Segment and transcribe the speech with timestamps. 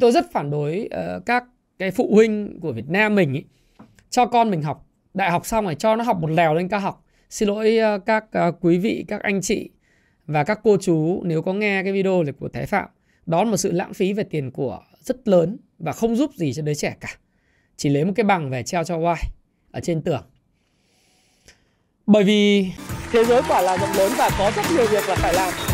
[0.00, 1.44] tôi rất phản đối uh, các
[1.78, 3.44] cái phụ huynh của Việt Nam mình ý,
[4.10, 4.86] cho con mình học.
[5.14, 7.04] Đại học xong rồi cho nó học một lèo lên cao học.
[7.30, 9.70] Xin lỗi uh, các uh, quý vị các anh chị
[10.26, 12.88] và các cô chú nếu có nghe cái video này của Thái Phạm.
[13.26, 16.52] Đó là một sự lãng phí về tiền của rất lớn và không giúp gì
[16.52, 17.08] cho đứa trẻ cả.
[17.76, 19.22] Chỉ lấy một cái bằng về treo cho oai
[19.70, 20.22] ở trên tường.
[22.06, 22.66] Bởi vì
[23.12, 25.67] thế giới quả là rộng lớn và có rất nhiều việc là phải làm.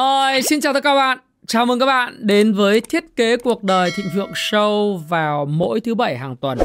[0.00, 1.18] Hi, xin chào tất cả các bạn.
[1.46, 5.80] Chào mừng các bạn đến với Thiết kế cuộc đời thịnh vượng show vào mỗi
[5.80, 6.58] thứ bảy hàng tuần.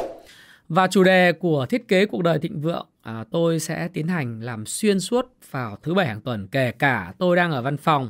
[0.70, 4.42] Và chủ đề của Thiết kế cuộc đời thịnh vượng à, tôi sẽ tiến hành
[4.42, 8.10] làm xuyên suốt vào thứ bảy hàng tuần kể cả tôi đang ở văn phòng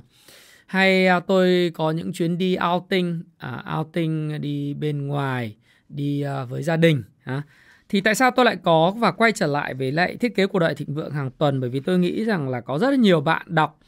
[0.65, 5.55] hay à, tôi có những chuyến đi outing, à, outing đi bên ngoài,
[5.89, 7.03] đi à, với gia đình.
[7.23, 7.41] À.
[7.89, 10.59] Thì tại sao tôi lại có và quay trở lại với lại thiết kế cuộc
[10.59, 13.21] đời thịnh vượng hàng tuần bởi vì tôi nghĩ rằng là có rất là nhiều
[13.21, 13.79] bạn đọc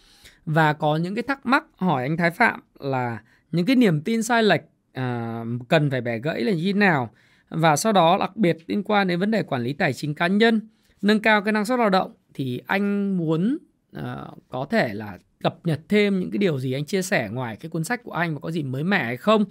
[0.47, 4.23] và có những cái thắc mắc hỏi anh Thái Phạm là những cái niềm tin
[4.23, 4.61] sai lệch
[4.93, 7.09] à, cần phải bẻ gãy là như thế nào?
[7.49, 10.27] Và sau đó đặc biệt liên quan đến vấn đề quản lý tài chính cá
[10.27, 10.61] nhân
[11.01, 13.57] nâng cao cái năng suất lao động thì anh muốn
[13.97, 14.03] uh,
[14.49, 16.73] có thể là cập nhật thêm những cái điều gì?
[16.73, 19.17] Anh chia sẻ ngoài cái cuốn sách của anh và có gì mới mẻ hay
[19.17, 19.45] không?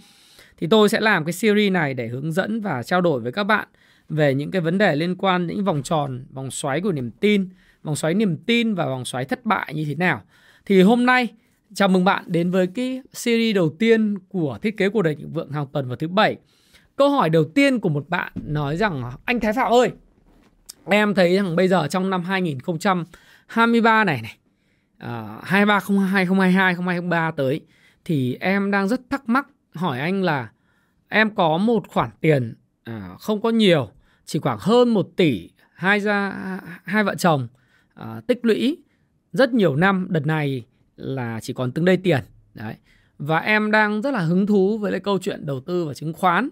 [0.57, 3.45] Thì tôi sẽ làm cái series này để hướng dẫn và trao đổi với các
[3.45, 3.69] bạn
[4.09, 7.49] về những cái vấn đề liên quan đến vòng tròn vòng xoáy của niềm tin
[7.83, 10.23] vòng xoáy niềm tin và vòng xoáy thất bại như thế nào
[10.67, 11.29] thì hôm nay
[11.75, 15.33] chào mừng bạn đến với cái series đầu tiên của thiết kế cuộc đời thịnh
[15.33, 16.37] vượng hàng tuần vào thứ bảy.
[16.97, 19.91] Câu hỏi đầu tiên của một bạn nói rằng anh Thái Phạm ơi,
[20.85, 24.37] em thấy rằng bây giờ trong năm 2023 này này,
[25.05, 27.61] uh, 23 2022 2023 tới
[28.05, 30.51] thì em đang rất thắc mắc hỏi anh là
[31.09, 32.55] em có một khoản tiền
[32.91, 33.91] uh, không có nhiều,
[34.25, 36.33] chỉ khoảng hơn 1 tỷ hai gia
[36.85, 37.49] hai vợ chồng
[38.01, 38.79] uh, tích lũy
[39.33, 40.65] rất nhiều năm đợt này
[40.97, 42.21] là chỉ còn từng đây tiền.
[42.55, 42.75] Đấy.
[43.19, 46.13] Và em đang rất là hứng thú với lại câu chuyện đầu tư vào chứng
[46.13, 46.49] khoán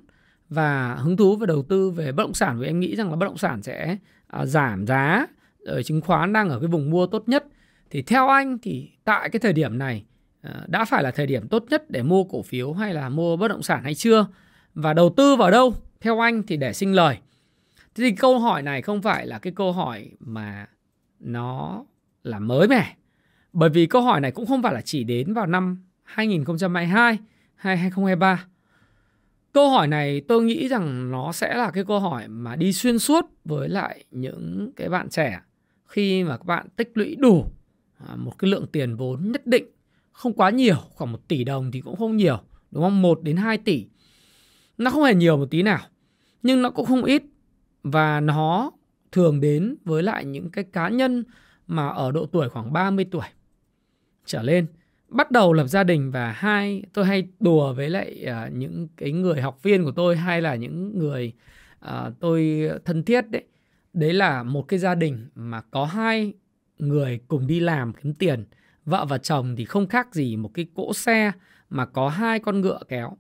[0.49, 3.17] và hứng thú về đầu tư về bất động sản vì em nghĩ rằng là
[3.17, 3.97] bất động sản sẽ
[4.27, 5.27] à, giảm giá
[5.59, 7.47] rồi chứng khoán đang ở cái vùng mua tốt nhất.
[7.91, 10.05] Thì theo anh thì tại cái thời điểm này
[10.41, 13.37] à, đã phải là thời điểm tốt nhất để mua cổ phiếu hay là mua
[13.37, 14.27] bất động sản hay chưa?
[14.75, 15.75] Và đầu tư vào đâu?
[16.01, 17.19] Theo anh thì để sinh lời.
[17.95, 20.67] Thì câu hỏi này không phải là cái câu hỏi mà
[21.21, 21.85] nó
[22.25, 22.97] là mới mẻ.
[23.53, 27.19] Bởi vì câu hỏi này cũng không phải là chỉ đến vào năm 2022
[27.55, 28.45] hay 2023.
[29.53, 32.99] Câu hỏi này tôi nghĩ rằng nó sẽ là cái câu hỏi mà đi xuyên
[32.99, 35.41] suốt với lại những cái bạn trẻ
[35.85, 37.47] khi mà các bạn tích lũy đủ
[38.09, 39.65] à, một cái lượng tiền vốn nhất định,
[40.13, 43.03] không quá nhiều, khoảng 1 tỷ đồng thì cũng không nhiều, đúng không?
[43.03, 43.87] 1 đến 2 tỷ.
[44.79, 45.81] Nó không hề nhiều một tí nào,
[46.43, 47.23] nhưng nó cũng không ít
[47.83, 48.71] và nó
[49.13, 51.25] thường đến với lại những cái cá nhân
[51.67, 53.27] mà ở độ tuổi khoảng 30 tuổi.
[54.25, 54.67] Trở lên
[55.09, 59.13] bắt đầu lập gia đình và hai tôi hay đùa với lại uh, những cái
[59.13, 61.33] người học viên của tôi hay là những người
[61.85, 63.45] uh, tôi thân thiết đấy.
[63.93, 66.33] Đấy là một cái gia đình mà có hai
[66.79, 68.45] người cùng đi làm kiếm tiền.
[68.85, 71.33] Vợ và chồng thì không khác gì một cái cỗ xe
[71.71, 73.17] mà có hai con ngựa kéo.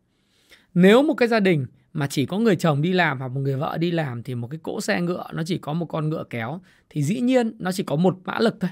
[0.74, 3.56] Nếu một cái gia đình mà chỉ có người chồng đi làm hoặc một người
[3.56, 6.24] vợ đi làm thì một cái cỗ xe ngựa nó chỉ có một con ngựa
[6.30, 6.60] kéo
[6.90, 8.70] thì dĩ nhiên nó chỉ có một mã lực thôi.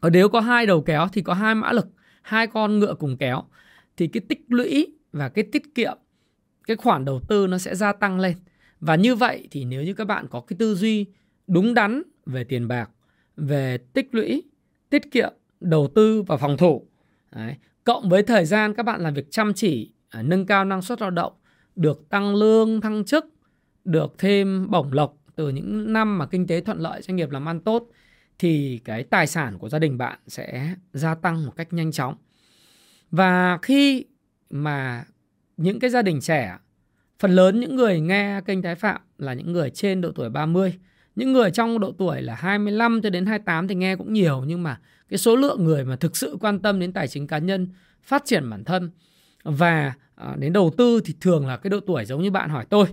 [0.00, 1.88] Ở nếu có hai đầu kéo thì có hai mã lực,
[2.22, 3.44] hai con ngựa cùng kéo
[3.96, 5.98] thì cái tích lũy và cái tiết kiệm
[6.66, 8.36] cái khoản đầu tư nó sẽ gia tăng lên.
[8.80, 11.06] Và như vậy thì nếu như các bạn có cái tư duy
[11.46, 12.90] đúng đắn về tiền bạc,
[13.36, 14.42] về tích lũy,
[14.90, 16.86] tiết kiệm, đầu tư và phòng thủ
[17.34, 20.82] đấy, cộng với thời gian các bạn làm việc chăm chỉ, à, nâng cao năng
[20.82, 21.32] suất lao động
[21.78, 23.26] được tăng lương, thăng chức,
[23.84, 27.48] được thêm bổng lộc từ những năm mà kinh tế thuận lợi doanh nghiệp làm
[27.48, 27.90] ăn tốt
[28.38, 32.14] thì cái tài sản của gia đình bạn sẽ gia tăng một cách nhanh chóng.
[33.10, 34.04] Và khi
[34.50, 35.04] mà
[35.56, 36.58] những cái gia đình trẻ,
[37.18, 40.78] phần lớn những người nghe kênh Thái Phạm là những người trên độ tuổi 30,
[41.16, 44.62] những người trong độ tuổi là 25 cho đến 28 thì nghe cũng nhiều nhưng
[44.62, 47.68] mà cái số lượng người mà thực sự quan tâm đến tài chính cá nhân,
[48.02, 48.90] phát triển bản thân
[49.44, 52.66] và à, đến đầu tư thì thường là cái độ tuổi giống như bạn hỏi
[52.70, 52.86] tôi.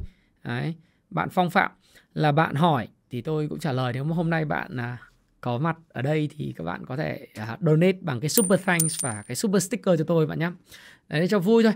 [0.44, 0.75] Đấy
[1.10, 1.72] bạn phong phạm
[2.13, 4.98] là bạn hỏi thì tôi cũng trả lời nếu mà hôm nay bạn à,
[5.42, 9.04] có mặt ở đây thì các bạn có thể à, donate bằng cái super thanks
[9.04, 10.51] và cái super sticker cho tôi bạn nhé.
[11.10, 11.74] Đấy cho vui thôi.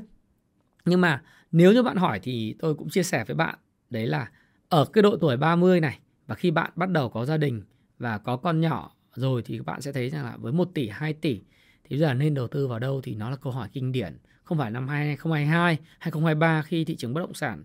[0.86, 1.22] Nhưng mà
[1.52, 3.56] nếu như bạn hỏi thì tôi cũng chia sẻ với bạn
[3.90, 4.32] đấy là
[4.70, 7.62] ở cái độ tuổi 30 này và khi bạn bắt đầu có gia đình
[8.00, 10.90] và có con nhỏ rồi thì các bạn sẽ thấy rằng là với 1 tỷ
[10.90, 11.42] 2 tỷ
[11.84, 14.18] thì giờ nên đầu tư vào đâu thì nó là câu hỏi kinh điển
[14.50, 17.64] không phải năm 2022 2023 khi thị trường bất động sản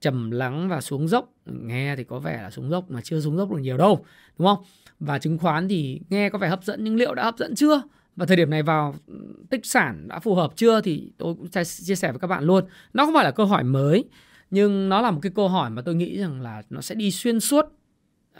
[0.00, 1.32] trầm lắng và xuống dốc.
[1.46, 4.04] Nghe thì có vẻ là xuống dốc mà chưa xuống dốc được nhiều đâu
[4.38, 4.64] đúng không?
[5.00, 7.82] Và chứng khoán thì nghe có vẻ hấp dẫn nhưng liệu đã hấp dẫn chưa?
[8.16, 9.14] Và thời điểm này vào ừ,
[9.50, 12.64] tích sản đã phù hợp chưa thì tôi cũng chia sẻ với các bạn luôn.
[12.92, 14.04] Nó không phải là câu hỏi mới
[14.50, 17.10] nhưng nó là một cái câu hỏi mà tôi nghĩ rằng là nó sẽ đi
[17.10, 17.64] xuyên suốt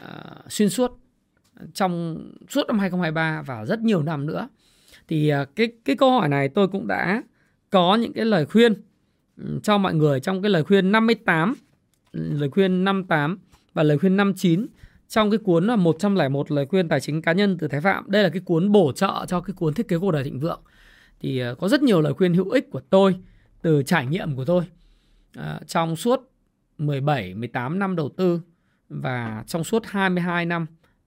[0.05, 0.99] uh, xuyên suốt
[1.73, 2.17] trong
[2.49, 4.49] suốt năm 2023 và rất nhiều năm nữa.
[5.07, 7.21] Thì uh, cái cái câu hỏi này tôi cũng đã
[7.71, 8.73] có những cái lời khuyên
[9.37, 11.53] ừ, cho mọi người trong cái lời khuyên 58
[12.11, 13.39] ừ, lời khuyên 58
[13.73, 14.67] và lời khuyên 59
[15.07, 18.11] trong cái cuốn là 101 lời khuyên tài chính cá nhân từ Thái Phạm.
[18.11, 20.61] Đây là cái cuốn bổ trợ cho cái cuốn thiết kế cuộc đời thịnh vượng.
[21.19, 23.15] Thì ờ, có rất nhiều lời khuyên hữu ích của tôi
[23.61, 24.63] từ trải nghiệm của tôi
[25.35, 26.31] à, trong suốt
[26.77, 28.41] 17, 18 năm đầu tư
[28.89, 30.65] và trong suốt 22 năm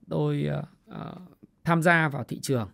[0.09, 0.49] tôi
[0.91, 0.97] uh,
[1.65, 2.69] tham gia vào thị trường.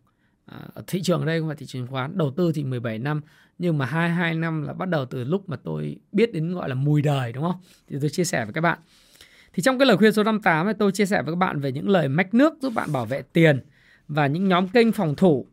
[0.50, 3.20] Uh, thị trường ở đây không phải thị trường khoán, đầu tư thì 17 năm
[3.60, 6.74] nhưng mà 22 năm là bắt đầu từ lúc mà tôi biết đến gọi là
[6.74, 7.60] mùi đời đúng không?
[7.88, 8.78] Thì tôi chia sẻ với các bạn.
[9.52, 11.72] Thì trong cái lời khuyên số 58 này tôi chia sẻ với các bạn về
[11.72, 13.60] những lời mách nước giúp bạn bảo vệ tiền
[14.08, 15.46] và những nhóm kênh phòng thủ.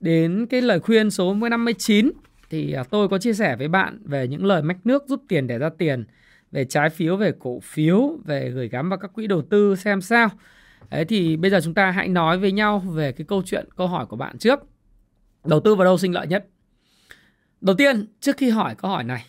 [0.00, 2.10] Đến cái lời khuyên số 59
[2.50, 5.46] thì à, tôi có chia sẻ với bạn về những lời mách nước giúp tiền
[5.46, 6.04] để ra tiền,
[6.52, 10.00] về trái phiếu, về cổ phiếu, về gửi gắm vào các quỹ đầu tư xem
[10.00, 10.28] sao.
[10.90, 13.86] Đấy thì bây giờ chúng ta hãy nói với nhau về cái câu chuyện câu
[13.86, 14.60] hỏi của bạn trước.
[15.44, 16.46] Đầu tư vào đâu sinh lợi nhất?
[17.60, 19.26] Đầu tiên, trước khi hỏi câu hỏi này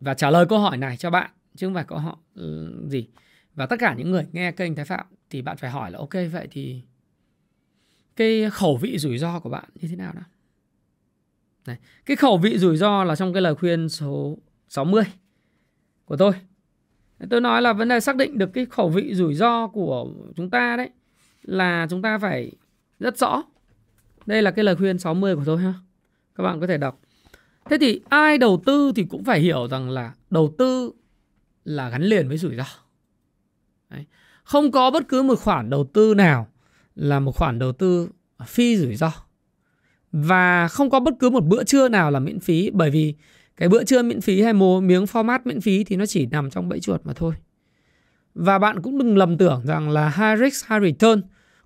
[0.00, 3.08] và trả lời câu hỏi này cho bạn chứ không phải có họ ừ, gì
[3.54, 6.14] và tất cả những người nghe kênh Thái Phạm thì bạn phải hỏi là ok
[6.32, 6.82] vậy thì
[8.16, 10.22] cái khẩu vị rủi ro của bạn như thế nào đó
[11.66, 11.76] này,
[12.06, 14.38] cái khẩu vị rủi ro là trong cái lời khuyên số
[14.68, 15.02] 60
[16.04, 16.32] của tôi.
[17.30, 20.06] Tôi nói là vấn đề xác định được cái khẩu vị rủi ro của
[20.36, 20.90] chúng ta đấy
[21.42, 22.52] là chúng ta phải
[22.98, 23.42] rất rõ.
[24.26, 25.74] Đây là cái lời khuyên 60 của tôi ha.
[26.34, 27.00] Các bạn có thể đọc
[27.70, 30.92] thế thì ai đầu tư thì cũng phải hiểu rằng là đầu tư
[31.64, 32.64] là gắn liền với rủi ro.
[33.90, 34.04] Đấy.
[34.42, 36.48] Không có bất cứ một khoản đầu tư nào
[36.94, 38.08] là một khoản đầu tư
[38.46, 39.12] phi rủi ro.
[40.12, 43.14] Và không có bất cứ một bữa trưa nào là miễn phí bởi vì
[43.56, 46.50] cái bữa trưa miễn phí hay một miếng format miễn phí thì nó chỉ nằm
[46.50, 47.34] trong bẫy chuột mà thôi.
[48.34, 51.22] Và bạn cũng đừng lầm tưởng rằng là high risk high return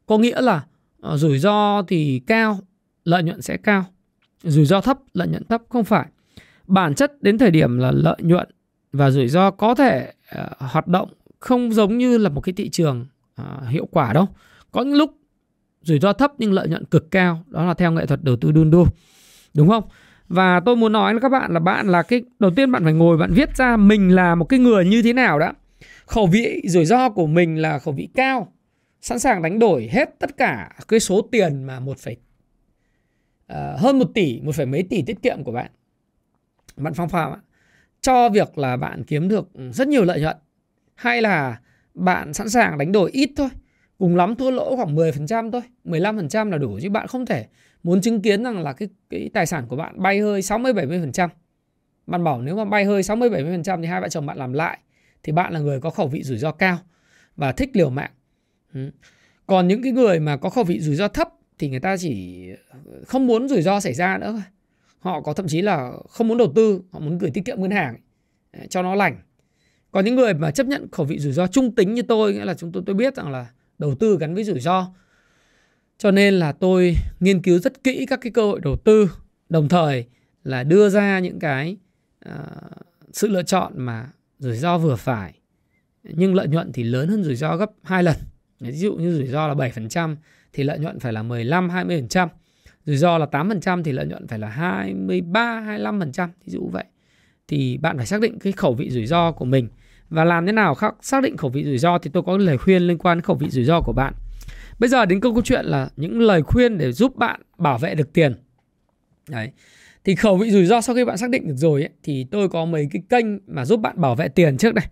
[0.06, 0.64] có nghĩa là
[1.00, 2.58] ờ, rủi ro thì cao,
[3.04, 3.93] lợi nhuận sẽ cao.
[4.44, 6.06] Rủi ro thấp, lợi nhuận thấp không phải.
[6.66, 8.48] Bản chất đến thời điểm là lợi nhuận
[8.92, 11.08] và rủi ro có thể uh, hoạt động
[11.40, 13.06] không giống như là một cái thị trường
[13.40, 14.28] uh, hiệu quả đâu.
[14.72, 15.18] Có những lúc
[15.82, 18.52] rủi ro thấp nhưng lợi nhuận cực cao, đó là theo nghệ thuật đầu tư
[18.52, 18.86] đun đu.
[19.54, 19.84] Đúng không?
[20.28, 22.92] Và tôi muốn nói với các bạn là bạn là cái đầu tiên bạn phải
[22.92, 25.52] ngồi bạn viết ra mình là một cái người như thế nào đã.
[26.06, 28.52] Khẩu vị rủi ro của mình là khẩu vị cao,
[29.00, 32.16] sẵn sàng đánh đổi hết tất cả cái số tiền mà một phẩy
[33.52, 35.70] uh, hơn một tỷ, một phẩy mấy tỷ tiết kiệm của bạn.
[36.76, 37.38] Bạn Phong Phạm ạ
[38.04, 40.36] cho việc là bạn kiếm được rất nhiều lợi nhuận
[40.94, 41.60] hay là
[41.94, 43.48] bạn sẵn sàng đánh đổi ít thôi
[43.98, 47.46] cùng lắm thua lỗ khoảng 10% thôi 15% là đủ chứ bạn không thể
[47.82, 51.28] muốn chứng kiến rằng là cái cái tài sản của bạn bay hơi 60 70%.
[52.06, 54.78] Bạn bảo nếu mà bay hơi 60 70% thì hai vợ chồng bạn làm lại
[55.22, 56.78] thì bạn là người có khẩu vị rủi ro cao
[57.36, 58.10] và thích liều mạng.
[59.46, 61.28] Còn những cái người mà có khẩu vị rủi ro thấp
[61.58, 64.42] thì người ta chỉ ờ, không muốn rủi ro xảy ra nữa
[65.04, 67.70] họ có thậm chí là không muốn đầu tư họ muốn gửi tiết kiệm ngân
[67.70, 67.96] hàng
[68.52, 69.18] ờ, cho nó lành.
[69.90, 72.44] Còn những người mà chấp nhận khẩu vị rủi ro trung tính như tôi nghĩa
[72.44, 73.46] là chúng tôi tôi biết rằng là
[73.78, 74.94] đầu tư gắn với rủi ro.
[75.98, 79.10] Cho nên là tôi nghiên cứu rất kỹ các cái cơ hội đầu tư
[79.48, 80.06] đồng thời
[80.44, 81.76] là đưa ra những cái
[82.28, 82.34] uh,
[83.12, 85.34] sự lựa chọn mà rủi ro vừa phải.
[86.02, 88.16] Nhưng lợi nhuận thì lớn hơn rủi ro gấp 2 lần.
[88.60, 90.16] Ví dụ như rủi ro là 7%
[90.54, 92.28] thì lợi nhuận phải là 15 20%
[92.86, 96.84] rủi ro là 8% thì lợi nhuận phải là 23 25% ví dụ vậy.
[97.48, 99.68] Thì bạn phải xác định cái khẩu vị rủi ro của mình.
[100.10, 100.94] Và làm thế nào khác?
[101.02, 103.36] Xác định khẩu vị rủi ro thì tôi có lời khuyên liên quan đến khẩu
[103.36, 104.14] vị rủi ro của bạn.
[104.78, 107.94] Bây giờ đến câu câu chuyện là những lời khuyên để giúp bạn bảo vệ
[107.94, 108.34] được tiền.
[109.28, 109.50] Đấy.
[110.04, 112.48] Thì khẩu vị rủi ro sau khi bạn xác định được rồi ấy, thì tôi
[112.48, 114.84] có mấy cái kênh mà giúp bạn bảo vệ tiền trước đây.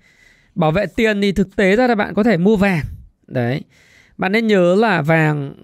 [0.54, 2.84] Bảo vệ tiền thì thực tế ra là bạn có thể mua vàng.
[3.26, 3.62] Đấy
[4.18, 5.54] bạn nên nhớ là vàng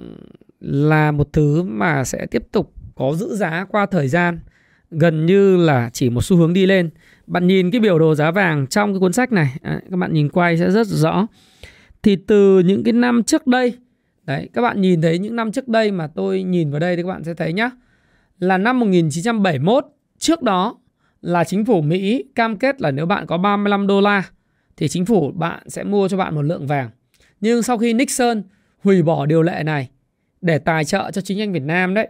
[0.61, 4.39] là một thứ mà sẽ tiếp tục có giữ giá qua thời gian,
[4.91, 6.91] gần như là chỉ một xu hướng đi lên
[7.27, 10.13] bạn nhìn cái biểu đồ giá vàng trong cái cuốn sách này à, các bạn
[10.13, 11.27] nhìn quay sẽ rất rõ
[12.03, 13.73] thì từ những cái năm trước đây,
[14.25, 17.03] đấy, các bạn nhìn thấy những năm trước đây mà tôi nhìn vào đây thì
[17.03, 17.71] các bạn sẽ thấy nhá,
[18.39, 19.85] là năm 1971
[20.19, 20.77] trước đó
[21.23, 24.31] là chính phủ Mỹ cam kết là nếu bạn có 35 đô la
[24.77, 26.91] thì chính phủ bạn sẽ mua cho bạn một lượng vàng.
[27.41, 28.43] Nhưng sau khi Nixon
[28.85, 29.89] hủy bỏ điều lệ này
[30.41, 32.09] để tài trợ cho chính anh Việt Nam đấy,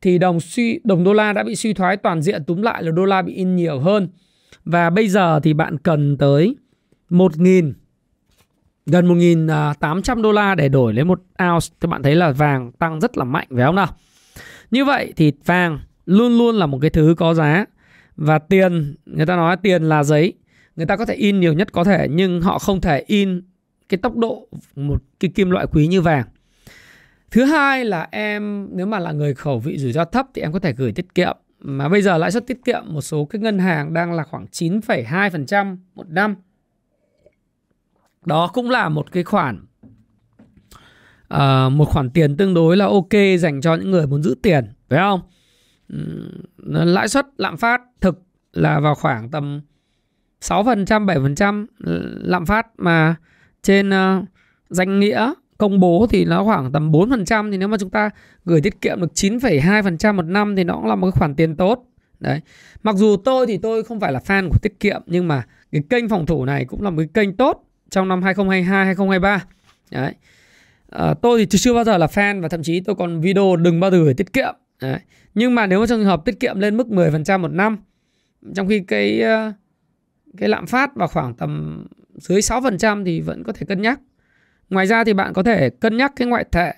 [0.00, 2.90] thì đồng suy, đồng đô la đã bị suy thoái toàn diện, túm lại là
[2.90, 4.08] đô la bị in nhiều hơn.
[4.64, 6.56] Và bây giờ thì bạn cần tới
[7.10, 7.72] 1.000
[8.86, 11.66] gần 1.800 à, đô la để đổi lấy một ounce.
[11.80, 13.88] Thì bạn thấy là vàng tăng rất là mạnh, phải không nào?
[14.70, 17.64] Như vậy thì vàng luôn luôn là một cái thứ có giá.
[18.16, 20.32] Và tiền, người ta nói tiền là giấy.
[20.76, 23.42] Người ta có thể in nhiều nhất có thể, nhưng họ không thể in
[23.88, 26.24] cái tốc độ một cái kim loại quý như vàng.
[27.30, 30.52] Thứ hai là em nếu mà là người khẩu vị rủi ro thấp thì em
[30.52, 31.36] có thể gửi tiết kiệm.
[31.60, 34.46] Mà bây giờ lãi suất tiết kiệm một số cái ngân hàng đang là khoảng
[34.52, 36.34] 9,2% một năm.
[38.24, 39.64] Đó cũng là một cái khoản
[41.34, 44.64] uh, một khoản tiền tương đối là ok dành cho những người muốn giữ tiền
[44.88, 45.20] phải không?
[46.66, 49.60] Lãi suất lạm phát thực là vào khoảng tầm
[50.40, 51.66] 6% 7%
[52.22, 53.16] lạm phát mà
[53.66, 54.24] trên uh,
[54.70, 58.10] danh nghĩa công bố thì nó khoảng tầm 4% thì nếu mà chúng ta
[58.44, 61.56] gửi tiết kiệm được 9,2% một năm thì nó cũng là một cái khoản tiền
[61.56, 61.84] tốt.
[62.20, 62.40] Đấy.
[62.82, 65.42] Mặc dù tôi thì tôi không phải là fan của tiết kiệm nhưng mà
[65.72, 69.44] cái kênh phòng thủ này cũng là một cái kênh tốt trong năm 2022 2023.
[69.90, 70.14] Đấy.
[70.90, 73.80] À, tôi thì chưa bao giờ là fan và thậm chí tôi còn video đừng
[73.80, 74.54] bao giờ gửi tiết kiệm.
[74.80, 74.98] Đấy.
[75.34, 77.78] Nhưng mà nếu mà trong trường hợp tiết kiệm lên mức 10% một năm
[78.54, 79.52] trong khi cái ờ,
[80.36, 81.84] cái lạm phát vào khoảng tầm
[82.18, 84.00] dưới 6% thì vẫn có thể cân nhắc.
[84.70, 86.74] Ngoài ra thì bạn có thể cân nhắc cái ngoại tệ.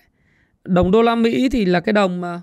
[0.65, 2.43] Đồng đô la Mỹ thì là cái đồng mà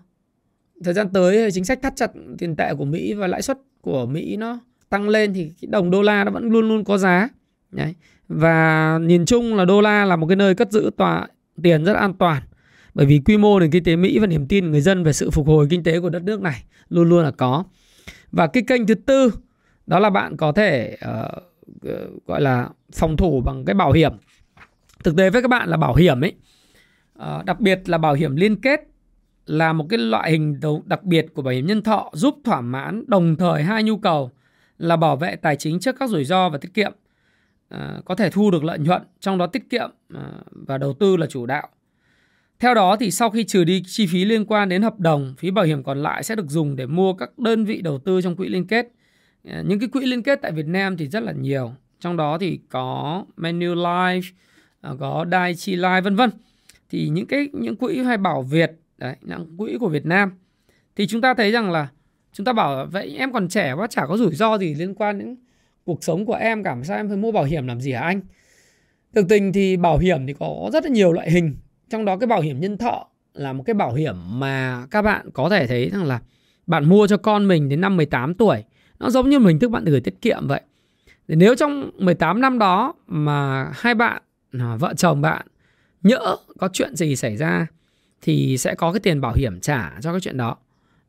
[0.84, 4.06] thời gian tới chính sách thắt chặt tiền tệ của Mỹ và lãi suất của
[4.06, 4.60] Mỹ nó
[4.90, 7.30] tăng lên thì cái đồng đô la nó vẫn luôn luôn có giá.
[7.72, 7.96] Đấy.
[8.28, 11.28] Và nhìn chung là đô la là một cái nơi cất giữ tòa
[11.64, 12.44] tiền rất an toàn.
[12.94, 15.30] Bởi vì quy mô nền kinh tế Mỹ và niềm tin người dân về sự
[15.30, 17.64] phục hồi kinh tế của đất nước này luôn luôn là có.
[18.32, 19.34] Và cái kênh thứ tư
[19.88, 21.44] đó là bạn có thể uh,
[22.26, 24.14] gọi là phòng thủ bằng cái bảo hiểm.
[25.04, 26.34] Thực tế với các bạn là bảo hiểm ấy
[27.14, 28.80] ờ, đặc biệt là bảo hiểm liên kết
[29.46, 33.04] là một cái loại hình đặc biệt của bảo hiểm nhân thọ giúp thỏa mãn
[33.08, 34.32] đồng thời hai nhu cầu
[34.78, 36.92] là bảo vệ tài chính trước các rủi ro và tiết kiệm
[37.70, 41.18] à, có thể thu được lợi nhuận trong đó tiết kiệm à, và đầu tư
[41.18, 41.70] là chủ đạo.
[42.60, 45.52] Theo đó thì sau khi trừ đi chi phí liên quan đến hợp đồng phí
[45.52, 48.36] bảo hiểm còn lại sẽ được dùng để mua các đơn vị đầu tư trong
[48.36, 48.92] quỹ liên kết.
[49.50, 51.72] Ờ, những cái quỹ liên kết tại Việt Nam thì rất là nhiều.
[52.00, 54.32] Trong đó thì có Manulife
[54.82, 56.30] ờ, có Dai Chi Life vân vân.
[56.90, 60.32] Thì những cái, những quỹ hay bảo Việt, đấy, những quỹ của Việt Nam.
[60.96, 61.88] Thì chúng ta thấy rằng là
[62.34, 65.20] chúng ta bảo vậy em còn trẻ quá, chả có rủi ro gì liên quan
[65.20, 65.36] đến
[65.86, 68.22] cuộc sống của em cả sao em phải mua bảo hiểm làm gì hả anh?
[69.14, 71.56] Thực tình thì bảo hiểm thì có rất là nhiều loại hình.
[71.90, 75.30] Trong đó cái bảo hiểm nhân thọ là một cái bảo hiểm mà các bạn
[75.34, 76.20] có thể thấy rằng là
[76.68, 78.64] bạn mua cho con mình đến năm 18 tuổi
[79.00, 80.62] nó giống như mình thức bạn gửi tiết kiệm vậy
[81.28, 84.22] nếu trong 18 năm đó mà hai bạn
[84.52, 85.48] à, vợ chồng bạn
[86.04, 87.68] nhỡ có chuyện gì xảy ra
[88.22, 90.58] thì sẽ có cái tiền bảo hiểm trả cho cái chuyện đó.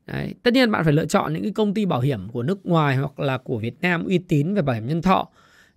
[0.06, 0.34] Đấy.
[0.42, 2.96] Tất nhiên bạn phải lựa chọn những cái công ty bảo hiểm của nước ngoài
[2.96, 5.28] hoặc là của Việt Nam uy tín về bảo hiểm nhân thọ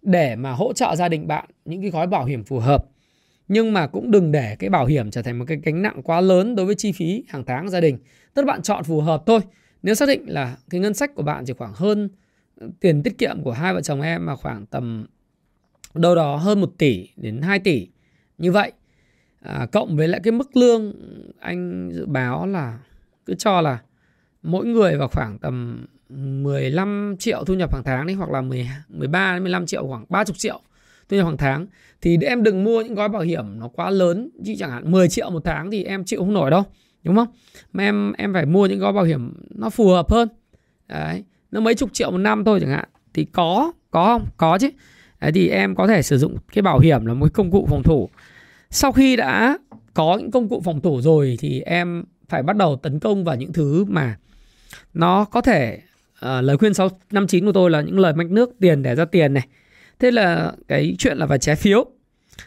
[0.01, 2.86] để mà hỗ trợ gia đình bạn những cái gói bảo hiểm phù hợp.
[3.48, 6.22] Nhưng mà cũng đừng để cái bảo hiểm trở thành một cái gánh nặng quá
[6.22, 7.98] lớn đối với chi phí hàng tháng gia đình.
[8.34, 9.39] Tức là bạn chọn phù hợp thôi.
[9.83, 12.09] Nếu xác định là cái ngân sách của bạn chỉ khoảng hơn
[12.59, 15.05] ờ, tiền tiết kiệm của hai vợ chồng em mà khoảng tầm
[15.93, 17.88] đâu đó hơn 1 tỷ đến 2 tỷ
[18.38, 18.71] như vậy
[19.41, 20.93] à, cộng với lại cái mức lương
[21.39, 22.79] anh dự báo là
[23.25, 23.79] cứ cho là
[24.43, 28.69] mỗi người vào khoảng tầm 15 triệu thu nhập hàng tháng đấy hoặc là 10,
[28.89, 30.62] 13 đến 15 triệu khoảng 30 triệu
[31.09, 31.67] thu nhập hàng tháng
[32.01, 35.09] thì em đừng mua những gói bảo hiểm nó quá lớn chứ chẳng hạn 10
[35.09, 36.63] triệu một tháng thì em chịu không nổi đâu
[37.03, 37.27] đúng không
[37.74, 40.27] mà em em phải mua những gói bảo hiểm nó phù hợp hơn
[40.88, 44.58] đấy nó mấy chục triệu một năm thôi chẳng hạn thì có có không có
[44.58, 44.70] chứ
[45.22, 47.84] Đấy thì em có thể sử dụng cái bảo hiểm là một công cụ phòng
[47.84, 48.10] thủ.
[48.70, 49.58] Sau khi đã
[49.94, 53.36] có những công cụ phòng thủ rồi thì em phải bắt đầu tấn công vào
[53.36, 54.18] những thứ mà
[54.94, 55.79] nó có thể
[56.25, 59.34] uh, lời khuyên 659 của tôi là những lời mạch nước tiền để ra tiền
[59.34, 59.48] này.
[60.00, 61.86] Thế là cái chuyện là về trái phiếu.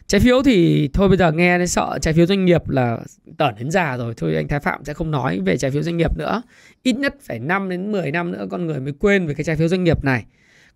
[0.06, 2.98] Trái phiếu thì thôi bây giờ nghe sợ trái phiếu doanh nghiệp là
[3.38, 4.14] tởn đến già rồi.
[4.16, 6.42] Thôi anh Thái Phạm sẽ không nói về trái phiếu doanh nghiệp nữa.
[6.82, 9.56] Ít nhất phải 5 đến 10 năm nữa con người mới quên về cái trái
[9.56, 10.24] phiếu doanh nghiệp này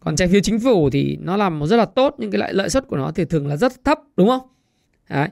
[0.00, 2.54] còn trái phiếu chính phủ thì nó làm một rất là tốt, nhưng cái lợi
[2.54, 4.48] lợi suất của nó thì thường là rất thấp, đúng không
[5.10, 5.28] Đấy.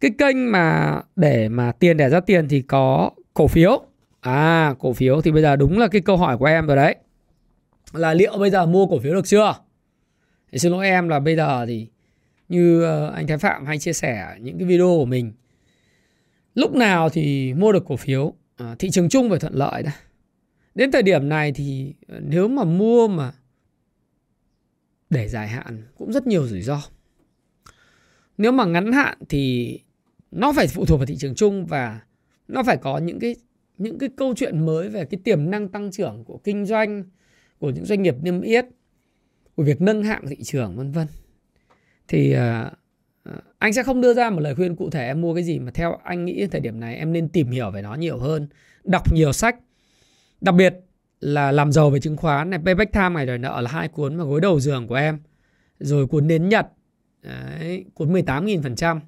[0.00, 3.82] cái kênh mà để mà tiền, để ra tiền thì có cổ phiếu
[4.20, 6.96] à cổ phiếu thì bây giờ đúng là cái câu hỏi của em rồi đấy
[7.92, 9.54] là liệu bây giờ mua cổ phiếu được chưa
[10.52, 11.86] thì xin lỗi em là bây giờ thì
[12.50, 15.32] như ờ, anh Thái Phạm hay chia sẻ những cái video của mình.
[16.54, 19.92] Lúc nào thì mua được cổ phiếu à, thị trường chung phải thuận lợi đã
[20.74, 23.32] đến thời điểm này thì ờ, nếu mà mua mà
[25.10, 26.82] để dài hạn cũng rất nhiều rủi ro.
[28.38, 29.78] Nếu mà ngắn hạn thì
[30.30, 32.00] nó phải phụ thuộc vào thị trường chung và
[32.48, 33.36] nó phải có những cái
[33.78, 37.04] những cái câu chuyện mới về cái tiềm năng tăng trưởng của kinh doanh
[37.58, 38.64] của những doanh nghiệp niêm yết
[39.56, 41.06] của việc nâng hạng thị trường vân vân
[42.10, 42.72] thì uh,
[43.58, 45.70] anh sẽ không đưa ra một lời khuyên cụ thể em mua cái gì mà
[45.74, 48.48] theo anh nghĩ thời điểm này em nên tìm hiểu về nó nhiều hơn
[48.84, 49.56] đọc nhiều sách.
[50.40, 50.74] Đặc biệt
[51.20, 54.16] là làm giàu về chứng khoán này payback time ngày đòi nợ là hai cuốn
[54.16, 55.18] mà gối đầu giường của em.
[55.78, 56.66] Rồi cuốn nến nhật
[57.22, 59.00] đấy, cuốn 18.000%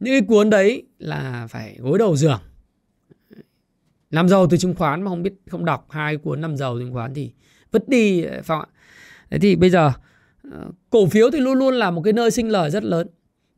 [0.00, 2.40] những cái cuốn đấy là phải gối đầu giường.
[4.10, 6.92] Làm giàu từ chứng khoán mà không biết không đọc hai cuốn làm giàu chứng
[6.92, 7.32] khoán thì
[7.70, 8.66] vứt đi phải ạ?
[9.30, 9.92] Thế thì bây giờ
[10.50, 13.06] Ờ, cổ phiếu thì luôn luôn là một cái nơi sinh lời rất lớn.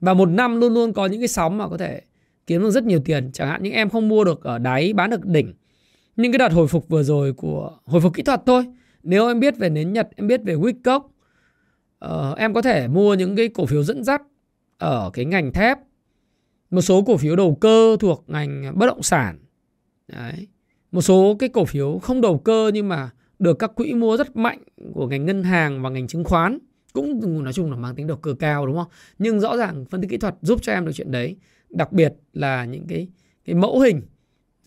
[0.01, 2.01] Và một năm luôn luôn có những cái sóng mà có thể
[2.47, 3.31] kiếm được rất nhiều tiền.
[3.33, 5.55] Chẳng hạn những em không mua được ở đáy bán được đỉnh.
[6.17, 8.65] Nhưng cái đợt hồi phục vừa rồi của hồi phục kỹ thuật thôi.
[9.03, 11.11] Nếu em biết về nến nhật em biết về Wickock uh,
[11.99, 14.23] ờ, em có thể mua những cái cổ phiếu dẫn dắt
[14.79, 15.79] ở cái ngành thép.
[16.71, 19.39] Một số cổ phiếu đầu cơ thuộc ngành bất động sản.
[20.09, 20.49] Đấy.
[20.93, 24.37] một số cái cổ phiếu không đầu cơ nhưng mà được các quỹ mua rất
[24.37, 24.63] mạnh
[24.95, 26.59] của ngành ngân hàng và ngành chứng khoán
[26.93, 28.89] cũng nói chung là mang tính đầu cơ cao, đúng không?
[29.19, 31.37] Nhưng rõ ràng phân tích kỹ thuật giúp cho em được chuyện đấy.
[31.71, 33.09] Đặc biệt là những cái
[33.45, 34.03] cái mẫu hình,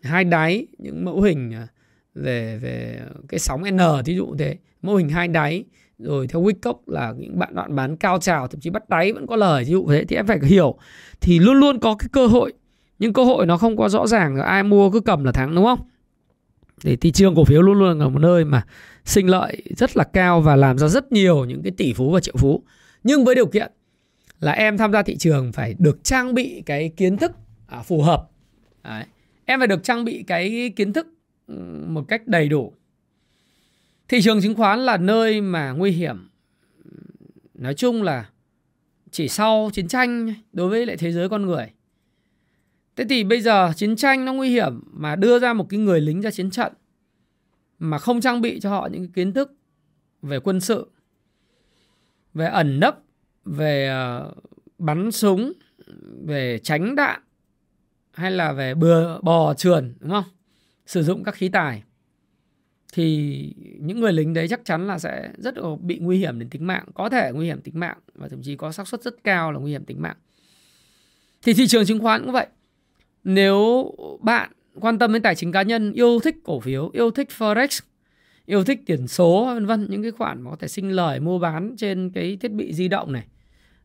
[0.01, 1.67] hai đáy, những mẫu hình à,
[2.15, 4.57] về về cái sóng N, thí dụ thế.
[4.81, 5.63] Mẫu hình hai đáy,
[5.99, 9.27] rồi theo Wickock là những bạn đoạn bán cao trào, thậm chí bắt đáy vẫn
[9.27, 10.77] có lời ví dụ thế, thì em phải hiểu.
[11.21, 12.53] Thì luôn luôn có cái cơ hội,
[12.99, 15.65] nhưng cơ hội nó không có rõ ràng ai mua cứ cầm là thắng, đúng
[15.65, 15.79] không?
[16.83, 18.65] Thì thị trường cổ phiếu luôn luôn là một nơi mà
[19.05, 22.19] sinh lợi rất là cao và làm ra rất nhiều những cái tỷ phú và
[22.19, 22.63] triệu phú.
[23.03, 23.71] Nhưng với điều kiện
[24.39, 27.31] là em tham gia thị trường phải được trang bị cái kiến thức
[27.67, 28.29] à, phù hợp.
[28.83, 29.03] Đấy.
[29.45, 31.07] em phải được trang bị cái kiến thức
[31.87, 32.73] một cách đầy đủ.
[34.07, 36.29] Thị trường chứng khoán là nơi mà nguy hiểm.
[37.53, 38.29] Nói chung là
[39.11, 41.69] chỉ sau chiến tranh đối với lại thế giới con người
[42.95, 46.01] thế thì bây giờ chiến tranh nó nguy hiểm mà đưa ra một cái người
[46.01, 46.73] lính ra chiến trận
[47.79, 49.53] mà không trang bị cho họ những cái kiến thức
[50.21, 50.91] về quân sự,
[52.33, 52.99] về ẩn nấp,
[53.45, 54.33] về ờ,
[54.77, 55.53] bắn súng,
[56.25, 57.21] về tránh đạn
[58.13, 60.23] hay là về bừa, bò trườn, đúng không?
[60.85, 61.83] Sử dụng các khí tài
[62.93, 66.67] thì những người lính đấy chắc chắn là sẽ rất bị nguy hiểm đến tính
[66.67, 69.51] mạng, có thể nguy hiểm tính mạng và thậm chí có xác suất rất cao
[69.51, 70.17] là nguy hiểm tính mạng.
[71.41, 72.47] Thì thị trường chứng khoán cũng vậy
[73.23, 77.29] nếu bạn quan tâm đến tài chính cá nhân, yêu thích cổ phiếu, yêu thích
[77.37, 77.81] forex,
[78.45, 81.39] yêu thích tiền số, vân vân, những cái khoản mà có thể sinh lời mua
[81.39, 83.25] bán trên cái thiết bị di động này,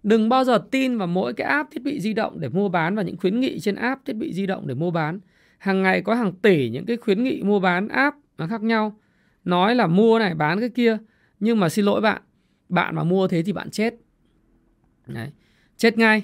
[0.03, 2.94] đừng bao giờ tin vào mỗi cái app thiết bị di động để mua bán
[2.94, 5.20] và những khuyến nghị trên app thiết bị di động để mua bán.
[5.59, 8.98] Hàng ngày có hàng tỷ những cái khuyến nghị mua bán app nó khác nhau.
[9.44, 10.98] Nói là mua này, bán cái kia,
[11.40, 12.22] nhưng mà xin lỗi bạn
[12.68, 13.94] bạn mà mua thế thì bạn chết.
[15.07, 15.31] Đấy.
[15.77, 16.22] chết ngay.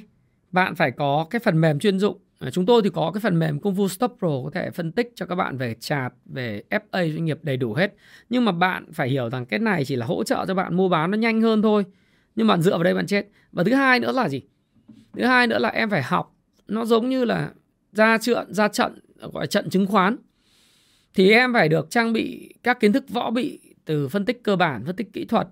[0.52, 2.18] Bạn phải có cái phần mềm chuyên dụng.
[2.44, 4.92] Ờ, chúng tôi thì có cái phần mềm Công fu Stop Pro có thể phân
[4.92, 7.94] tích cho các bạn về chart, về FA doanh nghiệp đầy đủ hết.
[8.28, 10.88] Nhưng mà bạn phải hiểu rằng cái này chỉ là hỗ trợ cho bạn mua
[10.88, 11.84] bán nó nhanh hơn thôi.
[12.36, 13.26] Nhưng bạn dựa vào đây bạn chết.
[13.52, 14.42] Và thứ hai nữa là gì?
[15.12, 16.36] Thứ hai nữa là em phải học.
[16.68, 17.50] Nó giống như là
[17.92, 20.16] ra trận, ra trận gọi là trận chứng khoán
[21.14, 24.56] thì em phải được trang bị các kiến thức võ bị từ phân tích cơ
[24.56, 25.48] bản, phân tích kỹ thuật.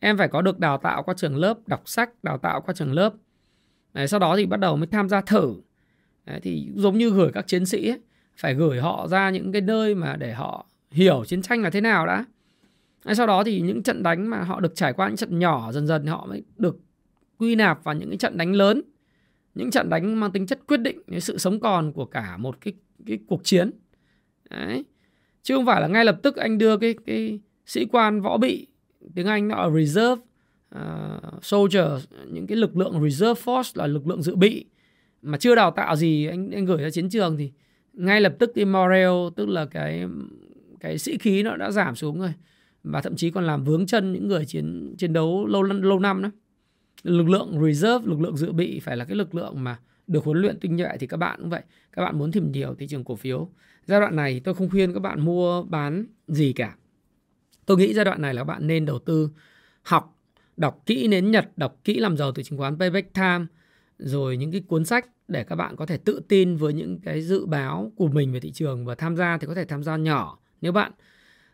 [0.00, 2.92] Em phải có được đào tạo qua trường lớp, đọc sách, đào tạo qua trường
[2.92, 3.14] lớp.
[3.92, 5.54] Đấy, sau đó thì bắt đầu mới tham gia thử.
[6.26, 8.00] Đấy, thì giống như gửi các chiến sĩ ấy,
[8.36, 11.80] phải gửi họ ra những cái nơi mà để họ hiểu chiến tranh là thế
[11.80, 12.24] nào đã.
[13.04, 15.72] Đấy, sau đó thì những trận đánh mà họ được trải qua những trận nhỏ
[15.72, 16.78] dần dần họ mới được
[17.38, 18.82] quy nạp vào những cái trận đánh lớn.
[19.54, 22.74] Những trận đánh mang tính chất quyết định sự sống còn của cả một cái
[23.06, 23.70] cái cuộc chiến.
[24.50, 24.84] Đấy
[25.42, 28.66] chứ không phải là ngay lập tức anh đưa cái cái sĩ quan võ bị
[29.14, 30.22] tiếng Anh nó ở reserve
[30.74, 31.86] uh, soldier
[32.30, 34.64] những cái lực lượng reserve force là lực lượng dự bị
[35.22, 37.52] mà chưa đào tạo gì, anh anh gửi ra chiến trường thì
[37.92, 40.06] ngay lập tức cái morale, tức là cái
[40.80, 42.32] cái sĩ khí nó đã giảm xuống rồi.
[42.84, 46.22] Và thậm chí còn làm vướng chân những người chiến chiến đấu lâu lâu năm
[46.22, 46.30] đó.
[47.02, 50.38] Lực lượng reserve, lực lượng dự bị phải là cái lực lượng mà được huấn
[50.38, 51.62] luyện tinh nhuệ thì các bạn cũng vậy.
[51.92, 53.50] Các bạn muốn tìm hiểu thị trường cổ phiếu.
[53.86, 56.76] Giai đoạn này tôi không khuyên các bạn mua bán gì cả.
[57.66, 59.30] Tôi nghĩ giai đoạn này là các bạn nên đầu tư,
[59.82, 60.18] học,
[60.56, 63.46] đọc kỹ nến nhật, đọc kỹ làm giàu từ chứng khoán payback time
[63.98, 67.22] rồi những cái cuốn sách để các bạn có thể tự tin với những cái
[67.22, 69.96] dự báo của mình về thị trường và tham gia thì có thể tham gia
[69.96, 70.38] nhỏ.
[70.60, 70.92] Nếu bạn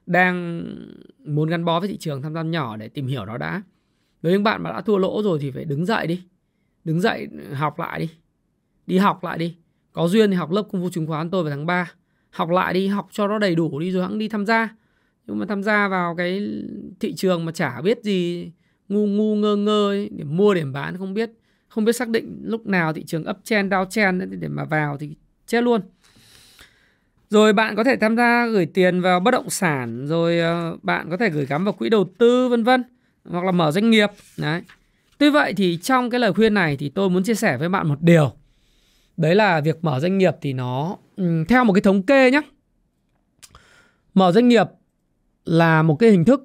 [0.07, 0.64] đang
[1.24, 3.62] muốn gắn bó với thị trường tham gia nhỏ để tìm hiểu nó đã.
[4.22, 6.22] Với những bạn mà đã thua lỗ rồi thì phải đứng dậy đi.
[6.85, 8.11] Đứng dậy ừ, học lại đi.
[8.87, 9.57] Đi học lại đi.
[9.92, 11.92] Có duyên thì học lớp công phu chứng khoán tôi vào tháng 3
[12.31, 14.76] học lại đi học cho nó đầy đủ đi rồi hãng đi tham gia.
[15.26, 16.52] Nhưng mà tham gia vào cái
[17.00, 18.50] thị trường mà chả biết gì
[18.88, 21.31] ngu ngu ngơ ngơ ấy, để mua điểm bán không biết
[21.72, 24.96] không biết xác định lúc nào thị trường up trend, down trend để mà vào
[24.96, 25.14] thì
[25.46, 25.80] chết luôn.
[27.30, 31.11] Rồi bạn có thể tham gia gửi tiền vào bất động sản, rồi ờ, bạn
[31.11, 32.85] có thể gửi gắm vào quỹ đầu tư, vân vân,
[33.24, 34.11] hoặc là mở doanh nghiệp.
[34.37, 34.62] Đấy.
[35.18, 37.88] Tuy vậy thì trong cái lời khuyên này thì tôi muốn chia sẻ với bạn
[37.88, 38.32] một điều.
[39.16, 42.40] Đấy là việc mở doanh nghiệp thì nó ừ, theo một cái thống kê nhé
[44.14, 44.66] mở doanh nghiệp
[45.44, 46.44] là một cái hình thức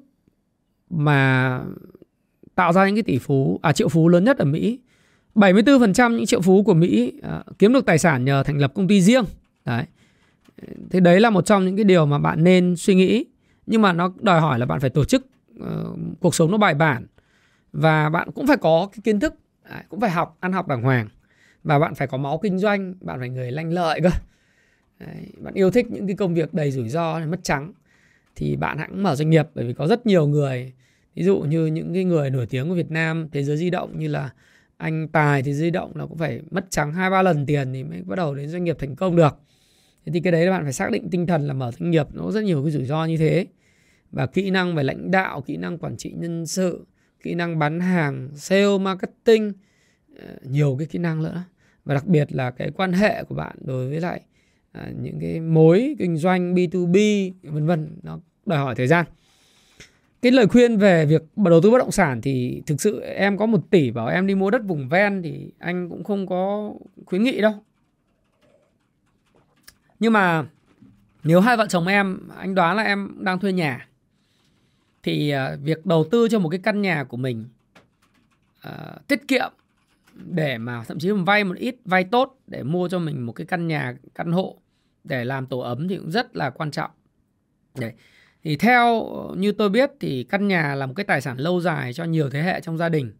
[0.89, 1.61] mà
[2.55, 4.79] tạo ra những cái tỷ phú à triệu phú lớn nhất ở Mỹ.
[5.37, 8.87] 74% những triệu phú của Mỹ à, kiếm được tài sản nhờ thành lập công
[8.87, 9.25] ty riêng.
[9.65, 9.83] Đấy.
[10.89, 13.25] Thế đấy là một trong những cái điều mà bạn nên suy nghĩ.
[13.65, 15.27] Nhưng mà nó đòi hỏi là bạn phải tổ chức
[15.59, 15.65] uh,
[16.19, 17.05] cuộc sống nó bài bản.
[17.73, 19.33] Và bạn cũng phải có cái kiến thức
[19.89, 21.07] cũng phải học ăn học đàng hoàng.
[21.63, 24.09] Và bạn phải có máu kinh doanh bạn phải người lanh lợi cơ.
[24.99, 27.73] Đấy, bạn yêu thích những cái công việc đầy rủi ro mất trắng
[28.35, 29.47] thì bạn hãy mở doanh nghiệp.
[29.55, 30.73] Bởi vì có rất nhiều người
[31.15, 33.99] ví dụ như những cái người nổi tiếng của Việt Nam thế giới di động
[33.99, 34.29] như là
[34.77, 37.83] anh Tài thì di động là cũng phải mất trắng hai, ba lần tiền thì
[37.83, 39.35] mới bắt đầu đến doanh nghiệp thành công được.
[40.05, 42.07] Thế thì cái đấy là bạn phải xác định tinh thần là mở doanh nghiệp,
[42.13, 43.47] nó có rất nhiều cái rủi ro như thế.
[44.11, 46.85] Và kỹ năng về lãnh đạo, kỹ năng quản trị nhân sự,
[47.23, 49.53] kỹ năng bán hàng, sale, marketing
[50.19, 51.43] ờ, nhiều cái kỹ năng nữa.
[51.85, 54.21] Và đặc biệt là cái quan hệ của bạn đối với lại
[54.71, 59.05] à, những cái mối kinh doanh B2B vân vân, nó đòi hỏi thời gian
[60.27, 63.45] cái lời khuyên về việc đầu tư bất động sản thì thực sự em có
[63.45, 66.73] một tỷ bảo em đi mua đất vùng ven thì anh cũng không có
[67.05, 67.53] khuyến nghị đâu.
[69.99, 70.45] Nhưng mà
[71.23, 73.87] nếu hai vợ chồng em anh đoán là em đang thuê nhà
[75.03, 77.45] thì à, việc đầu tư cho một cái căn nhà của mình
[78.67, 79.51] uh, tiết kiệm
[80.13, 83.33] để mà thậm chí mình vay một ít vay tốt để mua cho mình một
[83.33, 84.57] cái căn nhà căn hộ
[85.03, 86.91] để làm tổ ấm thì cũng rất là quan trọng.
[87.79, 87.93] Đấy
[88.43, 91.93] thì theo như tôi biết thì căn nhà là một cái tài sản lâu dài
[91.93, 93.11] cho nhiều thế hệ trong gia đình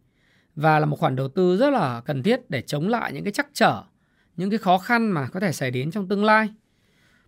[0.55, 3.33] và là một khoản đầu tư rất là cần thiết để chống lại những cái
[3.33, 3.83] chắc trở,
[4.37, 6.49] những cái khó khăn mà có thể xảy đến trong tương lai.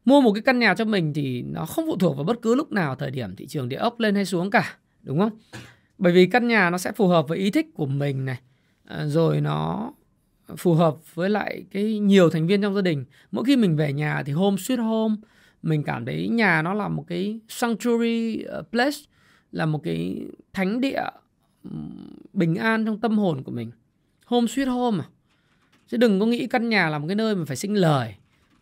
[0.05, 2.55] Mua một cái căn nhà cho mình thì nó không phụ thuộc vào bất cứ
[2.55, 5.31] lúc nào, thời điểm thị trường địa ốc lên hay xuống cả, đúng không?
[5.97, 8.39] Bởi vì căn nhà nó sẽ phù hợp với ý thích của mình này
[8.87, 9.91] ờ, rồi nó
[10.57, 13.05] phù hợp với lại cái nhiều thành viên trong gia đình.
[13.31, 15.15] Mỗi khi mình về nhà thì home sweet home
[15.63, 18.97] mình cảm thấy nhà nó là một cái sanctuary ờ, place,
[19.51, 21.01] là một cái thánh địa
[22.33, 23.71] bình an trong tâm hồn của mình.
[24.25, 25.07] Home sweet home à.
[25.87, 28.15] Chứ đừng có nghĩ căn nhà là một cái nơi mình phải sinh lời.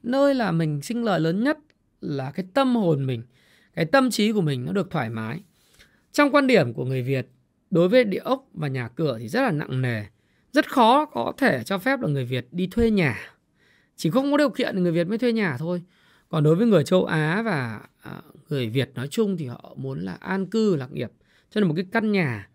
[0.03, 1.57] Nơi là mình sinh lời lớn nhất
[2.01, 3.23] là cái tâm hồn mình,
[3.73, 5.39] cái tâm trí của mình nó được thoải mái.
[6.11, 7.27] Trong quan điểm của người việt,
[7.69, 10.03] đối với địa ốc và nhà cửa thì rất là nặng nề.
[10.53, 13.19] Rất khó có thể cho phép là người việt đi thuê nhà.
[13.95, 15.81] Chỉ không có điều kiện thì người việt mới thuê nhà thôi
[16.29, 19.99] còn đối với người châu á và à, người việt nói chung thì họ muốn
[19.99, 21.11] là an cư lạc nghiệp.
[21.49, 22.49] Cho nên một cái căn nhà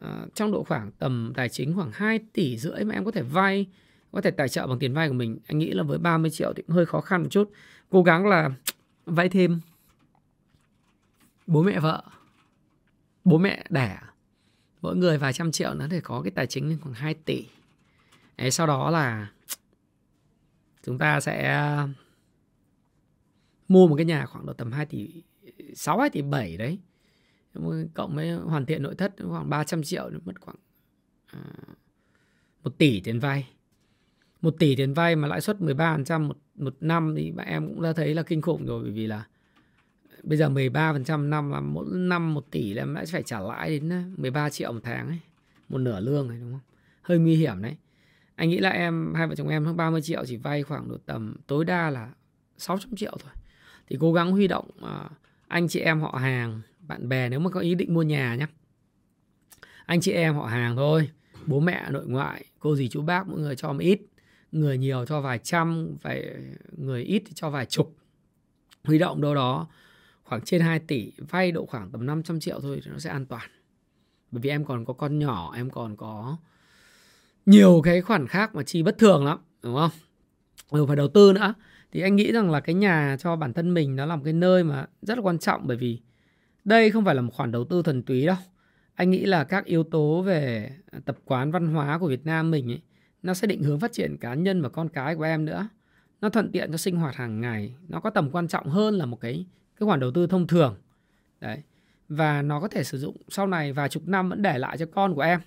[0.00, 3.22] à, trong độ khoảng tầm tài chính khoảng 2 tỷ rưỡi mà em có thể
[3.22, 3.66] vay
[4.12, 6.52] có thể tài trợ bằng tiền vay của mình anh nghĩ là với 30 triệu
[6.56, 7.50] thì cũng hơi khó khăn một chút.
[7.90, 8.50] Cố gắng là
[9.06, 9.60] vay thêm.
[11.46, 12.02] Bố mẹ vợ
[13.24, 13.98] bố mẹ đẻ
[14.82, 17.46] mỗi người vài trăm triệu nó để có cái tài chính lên khoảng 2 tỷ.
[18.36, 19.28] Đấy, sau đó là
[20.86, 21.66] chúng ta sẽ
[23.68, 25.22] mua một cái nhà khoảng độ tầm 2 tỷ
[25.74, 26.78] 6 2 tỷ 7 đấy
[27.94, 30.56] cộng với hoàn thiện nội thất khoảng 300 triệu mất khoảng
[31.26, 31.40] à,
[32.64, 33.48] 1 tỷ tiền vay
[34.40, 37.82] 1 tỷ tiền vay mà lãi suất 13% một, một năm thì bạn em cũng
[37.82, 39.26] đã thấy là kinh khủng rồi bởi vì là
[40.22, 43.70] bây giờ 13% năm là mỗi năm 1 tỷ là em lại phải trả lãi
[43.70, 45.18] đến à, 13 triệu một tháng ấy.
[45.68, 46.60] Một nửa lương này đúng không?
[47.02, 47.76] Hơi nguy hiểm đấy.
[48.34, 50.96] Anh nghĩ là em hai vợ chồng em hơn 30 triệu chỉ vay khoảng độ
[51.06, 52.10] tầm tối đa là
[52.58, 53.32] 600 triệu thôi.
[53.88, 55.08] Thì cố gắng huy động ờ,
[55.48, 58.46] anh chị em họ hàng, bạn bè nếu mà có ý định mua nhà nhé.
[59.86, 61.10] Anh chị em họ hàng thôi,
[61.46, 64.00] bố mẹ nội ngoại, cô dì chú bác mỗi người cho một ít
[64.52, 66.34] người nhiều cho vài trăm vài
[66.76, 67.96] người ít thì cho vài chục.
[68.84, 69.66] Huy động đâu đó
[70.24, 73.26] khoảng trên 2 tỷ vay độ khoảng tầm 500 triệu thôi thì nó sẽ an
[73.26, 73.50] toàn.
[74.30, 76.36] Bởi vì em còn có con nhỏ em còn có
[77.46, 79.90] nhiều cái khoản khác mà chi bất thường lắm đúng không?
[80.74, 81.54] Ừ, rồi phải đầu tư nữa.
[81.92, 84.32] Thì anh nghĩ rằng là cái nhà cho bản thân mình nó là một cái
[84.32, 86.00] nơi mà rất là quan trọng, bởi vì
[86.64, 88.36] đây không phải là một khoản đầu tư thuần túy đâu.
[88.94, 92.50] Anh nghĩ là các yếu tố về à, tập quán văn hóa của Việt Nam
[92.50, 92.80] mình ấy,
[93.22, 95.68] nó sẽ định hướng phát triển cá nhân và con cái của em nữa.
[96.20, 99.06] Nó thuận tiện cho sinh hoạt hàng ngày, nó có tầm quan trọng hơn là
[99.06, 99.46] một cái
[99.80, 100.76] cái khoản đầu tư thông thường.
[101.40, 101.62] Đấy.
[102.08, 104.86] Và nó có thể sử dụng sau này vài chục năm vẫn để lại cho
[104.86, 105.40] con của em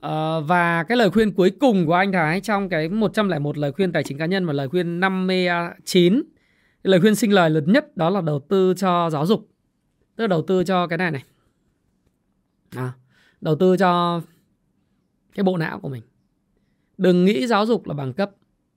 [0.00, 3.92] à, và cái lời khuyên cuối cùng của anh Thái trong cái 101 lời khuyên
[3.92, 6.22] tài chính cá nhân và lời khuyên 59
[6.86, 9.48] cái lời khuyên sinh lời lớn nhất đó là đầu tư cho giáo dục.
[10.16, 11.24] Tức là đầu tư cho cái này này.
[12.70, 12.92] À,
[13.40, 14.20] đầu tư cho
[15.34, 16.02] cái bộ não của mình.
[16.98, 18.30] Đừng nghĩ giáo dục là bằng cấp.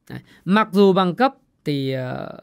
[0.09, 0.19] Đấy.
[0.45, 1.33] mặc dù bằng cấp
[1.65, 2.41] thì ờ,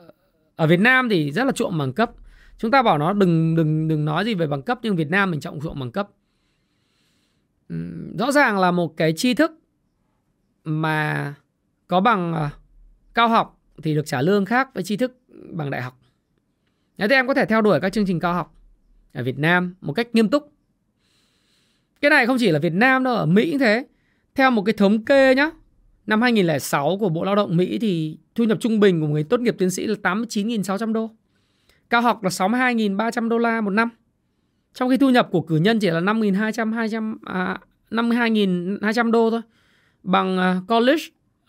[0.56, 2.10] ở Việt Nam thì rất là chuộng bằng cấp.
[2.58, 5.30] Chúng ta bảo nó đừng đừng đừng nói gì về bằng cấp nhưng Việt Nam
[5.30, 6.08] mình trọng chuộng bằng cấp
[8.18, 9.60] rõ ràng là một cái tri thức
[10.64, 11.34] mà
[11.88, 12.48] có bằng ờ,
[13.14, 15.18] cao học thì được trả lương khác với tri thức
[15.52, 15.98] bằng đại học.
[16.98, 18.54] Thế em có thể theo đuổi các chương trình cao học
[19.12, 20.52] ở Việt Nam một cách nghiêm túc.
[22.00, 23.86] Cái này không chỉ là Việt Nam đâu, ở Mỹ cũng thế.
[24.34, 25.50] Theo một cái thống kê nhá,
[26.06, 29.40] năm 2006 của Bộ Lao động Mỹ thì thu nhập trung bình của người tốt
[29.40, 31.10] nghiệp tiến sĩ là 89.600 đô.
[31.90, 33.90] Cao học là 62.300 đô la một năm.
[34.76, 37.58] Trong khi thu nhập của cử nhân chỉ là 5.200 200 à,
[37.90, 39.40] 52.200 đô thôi.
[40.02, 41.02] Bằng uh, college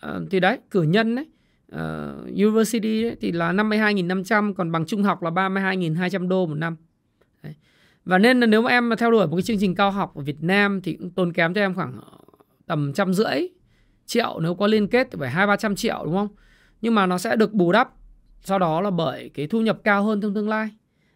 [0.05, 1.25] uh, thì đấy, cử nhân đấy,
[1.71, 6.55] uh, à, university đấy, thì là 52.500 còn bằng trung học là 32.200 đô một
[6.55, 6.75] năm.
[7.43, 7.55] Đấy.
[8.05, 10.15] Và nên là nếu mà em mà theo đuổi một cái chương trình cao học
[10.15, 11.99] ở Việt Nam thì cũng tốn kém cho em khoảng
[12.65, 13.47] tầm trăm rưỡi
[14.05, 16.29] triệu nếu có liên kết thì phải hai ba trăm triệu đúng không?
[16.81, 17.89] Nhưng mà nó sẽ được bù đắp
[18.41, 20.69] sau đó là bởi cái thu nhập cao hơn trong tương lai.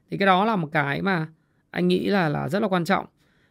[0.10, 1.28] Thì cái đó là một cái mà
[1.72, 3.06] anh nghĩ là là rất là quan trọng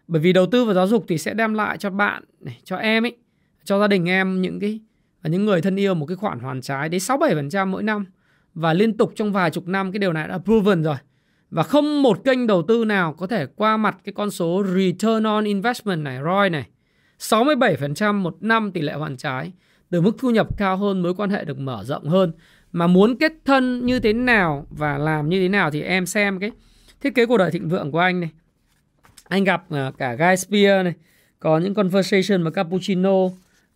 [0.08, 2.76] bởi vì đầu tư vào giáo dục thì sẽ đem lại cho bạn này, cho
[2.76, 3.16] em ấy
[3.64, 4.80] cho gia đình em những cái
[5.22, 8.06] và những người thân yêu một cái khoản hoàn trái đến 6 7% mỗi năm
[8.54, 10.96] và liên tục trong vài chục năm cái điều này đã proven rồi.
[11.50, 15.24] Và không một kênh đầu tư nào có thể qua mặt cái con số return
[15.24, 16.66] on investment này, ROI này.
[17.18, 19.52] 67% một năm tỷ lệ hoàn trái
[19.90, 22.32] từ mức thu nhập cao hơn mối quan hệ được mở rộng hơn
[22.72, 26.40] mà muốn kết thân như thế nào và làm như thế nào thì em xem
[26.40, 26.50] cái
[27.00, 28.30] thiết kế cuộc đời thịnh vượng của anh này,
[29.28, 30.94] anh gặp à, cả Guy Spear này,
[31.38, 33.18] có những conversation và cappuccino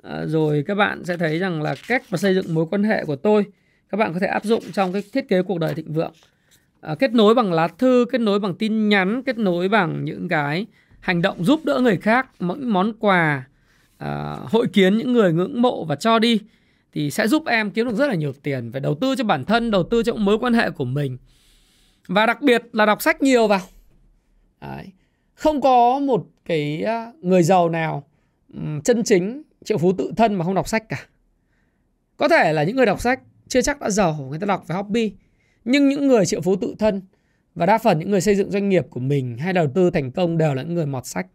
[0.02, 3.04] à, rồi các bạn sẽ thấy rằng là cách mà xây dựng mối quan hệ
[3.04, 3.46] của tôi,
[3.90, 6.12] các bạn có thể áp dụng trong cái thiết kế cuộc đời thịnh vượng.
[6.80, 10.28] À, kết nối bằng lá thư, kết nối bằng tin nhắn, kết nối bằng những
[10.28, 10.66] cái
[11.00, 13.44] hành động giúp đỡ người khác những món quà
[14.44, 16.40] hội kiến những người ngưỡng mộ và cho đi,
[16.92, 19.44] thì sẽ giúp em kiếm được rất là nhiều tiền phải đầu tư cho bản
[19.44, 21.18] thân, đầu tư cho mối quan hệ của mình
[22.08, 23.60] và đặc biệt là đọc sách nhiều vào.
[24.60, 24.86] Đấy.
[25.34, 28.04] Không có một cái à, người giàu nào
[28.84, 31.06] chân chính triệu phú tự thân mà không đọc sách cả.
[32.16, 34.76] Có thể là những người đọc sách chưa chắc đã giàu người ta đọc về
[34.76, 35.12] hobby.
[35.64, 37.02] Nhưng những người triệu phú tự thân
[37.54, 40.10] và đa phần những người xây dựng doanh nghiệp của mình hay đầu tư thành
[40.10, 41.26] công đều là những người mọt sách.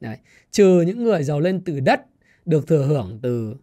[0.00, 0.16] Đấy.
[0.50, 2.00] trừ những người giàu lên từ đất
[2.44, 3.56] được thừa hưởng từ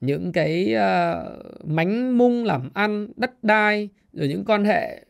[0.00, 5.04] những cái uh, mánh mung làm ăn đất đai rồi những quan hệ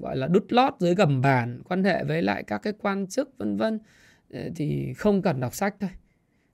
[0.00, 3.38] gọi là đút lót dưới gầm bàn quan hệ với lại các cái quan chức
[3.38, 3.78] vân vân
[4.32, 5.90] ờ, thì không cần đọc sách thôi.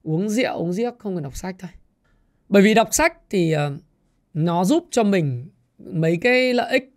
[0.03, 1.71] Uống rượu uống giếc không cần đọc sách thôi.
[2.49, 3.73] Bởi vì đọc sách thì ờ,
[4.35, 6.95] nó giúp cho mình mấy cái lợi ích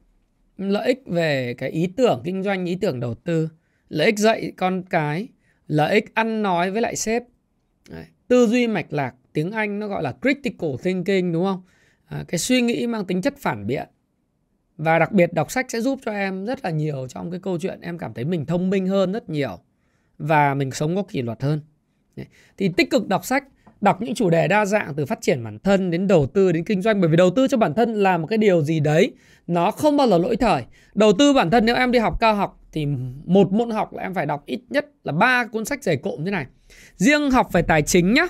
[0.58, 3.50] lợi ích về cái ý tưởng kinh doanh ý tưởng đầu tư.
[3.90, 5.28] Lợi ích dạy con cái
[5.68, 7.24] lợi ích ăn nói với lại sếp.
[7.90, 8.06] Đấy.
[8.28, 11.62] tư duy mạch lạc tiếng anh nó gọi là critical thinking đúng không?
[12.06, 13.88] À, cái suy nghĩ mang tính chất phản biện
[14.84, 17.58] và đặc biệt đọc sách sẽ giúp cho em rất là nhiều trong cái câu
[17.60, 19.60] chuyện em cảm thấy mình thông minh hơn rất nhiều
[20.18, 21.62] và mình sống có kỷ luật hơn.
[22.58, 23.44] Thì tích cực đọc sách
[23.82, 26.64] đọc những chủ đề đa dạng từ phát triển bản thân đến đầu tư đến
[26.64, 27.02] kinh doanh.
[27.02, 29.14] Bởi vì đầu tư cho bản thân là một cái điều gì đấy
[29.48, 30.64] nó không bao giờ lỗi thời.
[30.94, 32.86] Đầu tư bản thân nếu em đi học cao học thì
[33.26, 36.26] một môn học là em phải đọc ít nhất là ba cuốn sách dày cộm
[36.26, 36.46] thế này.
[36.96, 38.28] Riêng học về tài chính nhá.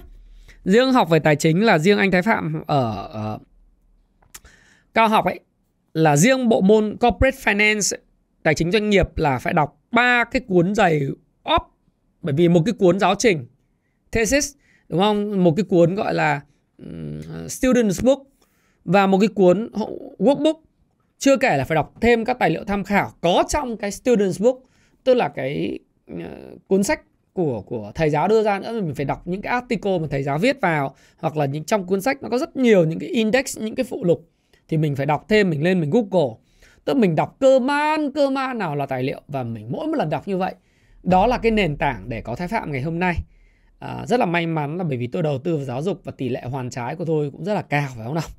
[0.64, 3.40] Riêng học về tài chính là riêng anh thái phạm ở, ở
[4.94, 5.40] cao học ấy
[5.94, 7.98] là riêng bộ môn corporate finance,
[8.44, 11.02] tài chính doanh nghiệp là phải đọc ba cái cuốn dày
[11.56, 11.62] op
[12.22, 13.46] bởi vì một cái cuốn giáo trình,
[14.12, 14.54] thesis,
[14.90, 15.44] đúng không?
[15.44, 16.42] Một cái cuốn gọi là
[17.48, 18.20] students book
[18.86, 19.70] và một cái cuốn
[20.18, 20.54] workbook.
[21.18, 24.42] Chưa kể là phải đọc thêm các tài liệu tham khảo có trong cái students
[24.42, 24.60] book,
[25.04, 27.02] tức là cái ờ, cuốn sách
[27.34, 28.82] của của thầy giáo đưa ra nữa.
[28.82, 31.88] Mình phải đọc những cái article mà thầy giáo viết vào, hoặc là những trong
[31.88, 34.31] cuốn sách nó có rất nhiều những cái index, những cái phụ lục
[34.72, 36.36] thì mình phải đọc thêm mình lên mình google.
[36.86, 39.96] Tức mình đọc cơ man cơ man nào là tài liệu và mình mỗi một
[39.96, 40.56] lần đọc như vậy
[41.04, 43.16] đó là cái nền tảng để có thái phạm ngày hôm nay.
[43.80, 46.12] À, rất là may mắn là bởi vì tôi đầu tư vào giáo dục và
[46.12, 48.30] tỷ lệ hoàn trái của tôi cũng rất là cao phải không nào?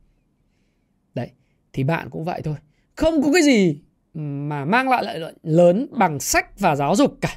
[1.15, 1.31] Đấy
[1.73, 2.55] thì bạn cũng vậy thôi.
[2.97, 3.79] Không có cái gì
[4.15, 7.37] mà mang lại lợi nhuận lớn bằng sách và giáo dục cả.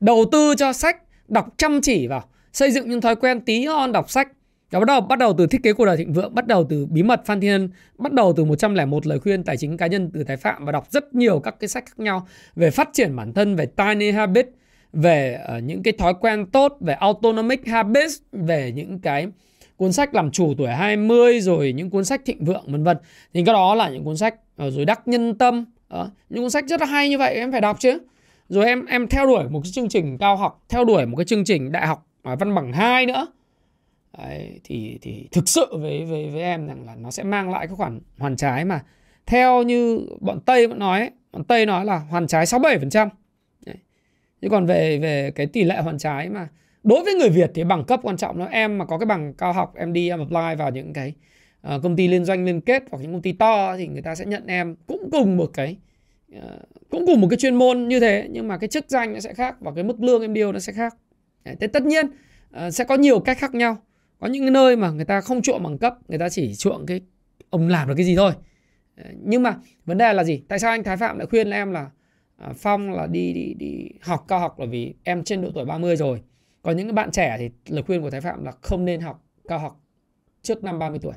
[0.00, 3.92] Đầu tư cho sách đọc chăm chỉ vào xây dựng những thói quen tí hon
[3.92, 4.28] đọc sách
[4.70, 6.86] đó bắt đầu bắt đầu từ thiết kế cuộc đời thịnh vượng, bắt đầu từ
[6.86, 10.24] bí mật Phan Thiên bắt đầu từ 101 lời khuyên tài chính cá nhân từ
[10.24, 12.26] Thái Phạm và đọc rất nhiều các cái sách khác nhau
[12.56, 14.48] về phát triển bản thân, về tiny habit,
[14.92, 19.26] về uh, những cái thói quen tốt, về autonomic habits, về những cái
[19.76, 22.96] cuốn sách làm chủ tuổi 20 rồi những cuốn sách thịnh vượng vân vân.
[23.34, 25.64] Thì cái đó là những cuốn sách ờ, uh, rồi đắc nhân tâm,
[26.00, 27.98] uh, những cuốn sách rất là hay như vậy em phải đọc chứ.
[28.48, 31.24] Rồi em em theo đuổi một cái chương trình cao học, theo đuổi một cái
[31.24, 33.26] chương trình đại học uh, văn bằng 2 nữa
[34.18, 37.66] Đấy, thì thì thực sự với với với em rằng là nó sẽ mang lại
[37.66, 38.80] cái khoản hoàn trái mà
[39.26, 43.08] theo như bọn Tây vẫn nói ấy, bọn Tây nói là hoàn trái 67%.
[43.66, 43.76] Đấy.
[44.42, 46.48] Chứ còn về về cái tỷ lệ hoàn trái mà
[46.82, 49.34] đối với người Việt thì bằng cấp quan trọng nó em mà có cái bằng
[49.34, 51.12] cao học em đi em apply vào những cái
[51.74, 54.14] uh, công ty liên doanh liên kết hoặc những công ty to thì người ta
[54.14, 55.76] sẽ nhận em cũng cùng một cái
[56.36, 56.42] uh,
[56.90, 59.34] cũng cùng một cái chuyên môn như thế nhưng mà cái chức danh nó sẽ
[59.34, 60.94] khác và cái mức lương em điều nó sẽ khác.
[61.44, 61.56] Đấy.
[61.60, 63.76] Thế tất nhiên uh, sẽ có nhiều cách khác nhau.
[64.20, 67.00] Có những nơi mà người ta không chuộng bằng cấp, người ta chỉ chuộng cái
[67.50, 68.32] ông làm được cái gì thôi.
[69.22, 70.42] Nhưng mà vấn đề là gì?
[70.48, 71.90] Tại sao anh Thái Phạm lại khuyên em là
[72.36, 75.64] à, Phong là đi đi đi học cao học là vì em trên độ tuổi
[75.64, 76.22] 30 rồi.
[76.62, 79.24] Còn những cái bạn trẻ thì lời khuyên của Thái Phạm là không nên học
[79.48, 79.80] cao học
[80.42, 81.14] trước năm 30 tuổi.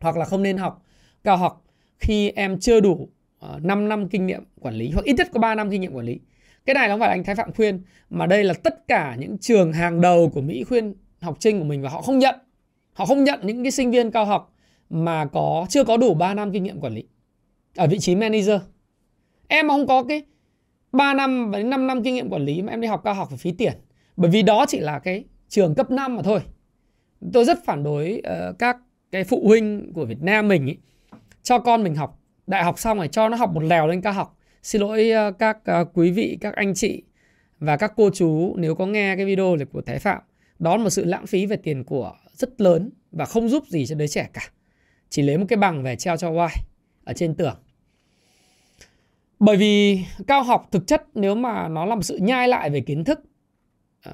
[0.00, 0.82] Hoặc là không nên học
[1.24, 1.64] cao học
[1.98, 3.08] khi em chưa đủ
[3.40, 5.80] à, uh, 5 năm kinh nghiệm quản lý hoặc ít nhất có 3 năm kinh
[5.80, 6.20] nghiệm quản lý.
[6.66, 9.38] Cái này không phải là anh Thái Phạm khuyên mà đây là tất cả những
[9.38, 12.34] trường hàng đầu của Mỹ khuyên học sinh của mình và họ không nhận.
[12.92, 14.54] Họ không nhận những cái sinh viên cao học
[14.90, 17.04] mà có chưa có đủ 3 năm kinh nghiệm quản lý
[17.76, 18.60] ở vị trí manager.
[19.48, 20.22] Em mà không có cái
[20.92, 23.28] 3 năm đến 5 năm kinh nghiệm quản lý mà em đi học cao học
[23.28, 23.72] phải phí tiền.
[24.16, 26.40] Bởi vì đó chỉ là cái trường cấp 5 mà thôi.
[27.32, 28.76] Tôi rất phản đối uh, các
[29.10, 30.76] cái phụ huynh của Việt Nam mình ý,
[31.42, 34.12] cho con mình học đại học xong rồi cho nó học một lèo lên cao
[34.12, 34.36] học.
[34.62, 37.02] Xin lỗi uh, các uh, quý vị, các anh chị
[37.58, 40.22] và các cô chú nếu có nghe cái video này của Thái Phạm.
[40.60, 43.86] Đó là một sự lãng phí về tiền của rất lớn và không giúp gì
[43.86, 44.42] cho đứa trẻ cả.
[45.08, 46.62] Chỉ lấy một cái bằng về treo cho Y
[47.04, 47.56] ở trên tường.
[49.38, 52.80] Bởi vì cao học thực chất nếu mà nó là một sự nhai lại về
[52.80, 53.20] kiến thức
[54.02, 54.12] ờ,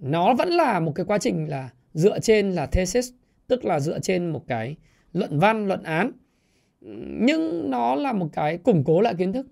[0.00, 3.10] nó vẫn là một cái quá trình là dựa trên là thesis,
[3.46, 4.76] tức là dựa trên một cái
[5.12, 6.12] luận văn, luận án.
[7.20, 9.46] Nhưng nó là một cái củng cố lại kiến thức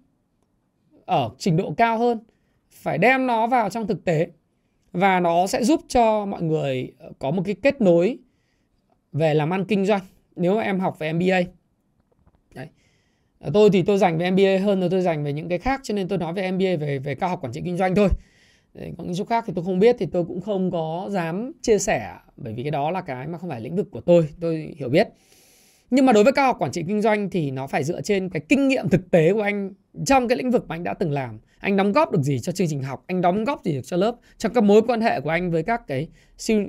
[1.05, 2.19] ở trình độ cao hơn,
[2.71, 4.29] phải đem nó vào trong thực tế
[4.97, 8.19] và nó sẽ giúp cho mọi người ờ, có một cái kết nối
[9.13, 10.01] về làm ăn kinh doanh
[10.37, 11.41] nếu mà em học về MBA
[12.55, 12.67] Đấy.
[13.41, 15.81] Ờ, tôi thì tôi dành về MBA hơn là tôi dành về những cái khác
[15.83, 18.09] cho nên tôi nói về MBA về về cao học quản trị kinh doanh thôi.
[18.75, 21.53] Đấy, còn những chỗ khác thì tôi không biết thì tôi cũng không có dám
[21.63, 24.29] chia sẻ bởi vì cái đó là cái mà không phải lĩnh vực của tôi
[24.41, 25.09] tôi hiểu biết.
[25.91, 28.29] Nhưng mà đối với cao học quản trị kinh doanh thì nó phải dựa trên
[28.29, 29.71] cái kinh nghiệm thực tế của anh
[30.07, 32.53] trong cái lĩnh vực mà anh đã từng làm, anh đóng góp được gì cho
[32.53, 33.05] chương trình học?
[33.07, 34.17] Anh đóng góp gì được cho lớp?
[34.39, 36.09] Trong các mối quan hệ của anh với các cái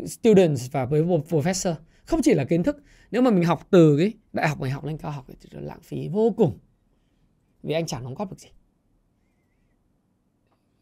[0.05, 1.73] students và với professor?
[2.05, 4.85] Không chỉ là kiến thức, nếu mà mình học từ cái đại học mình học
[4.85, 6.59] lên cao học thì nó lãng phí vô cùng.
[7.63, 8.49] Vì anh chẳng đóng góp được gì.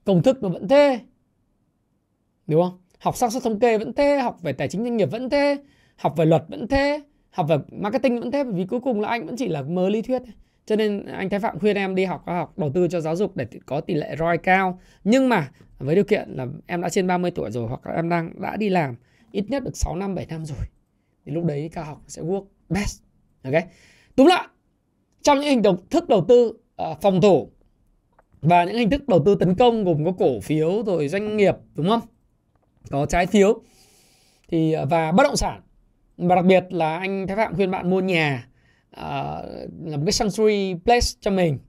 [0.04, 1.00] Công thức nó vẫn thế.
[2.48, 2.80] Đúng không?
[3.00, 5.64] Học xác suất thống kê vẫn thế, học về tài chính doanh nghiệp vẫn thế,
[5.96, 9.10] học về luật vẫn thế, học về marketing vẫn thế, bởi vì cuối cùng là
[9.10, 10.22] anh vẫn chỉ là mơ lý thuyết
[10.66, 13.16] cho nên anh Thái Phạm khuyên em đi học cao học đầu tư cho giáo
[13.16, 14.80] dục để có tỷ lệ ROI cao.
[15.04, 18.10] Nhưng mà với điều kiện là em đã trên 30 tuổi rồi hoặc là em
[18.10, 18.96] đang đã đi làm
[19.32, 20.68] ít nhất được 6 năm 7 năm rồi
[21.26, 23.02] thì lúc đấy cao học sẽ work best
[23.44, 23.64] ok?
[24.16, 24.48] Túm lại
[25.22, 26.54] trong những hình thức đầu tư
[26.92, 27.52] uh, phòng thủ
[28.42, 31.56] và những hình thức đầu tư tấn công gồm có cổ phiếu rồi doanh nghiệp
[31.76, 32.02] đúng không?
[32.90, 33.62] Có trái phiếu.
[34.48, 35.62] Thì ờ, và bất động sản.
[36.18, 38.48] Và đặc biệt là anh Thái Phạm khuyên bạn mua nhà
[39.00, 39.46] uh,
[39.86, 41.60] là một cái sanctuary place cho mình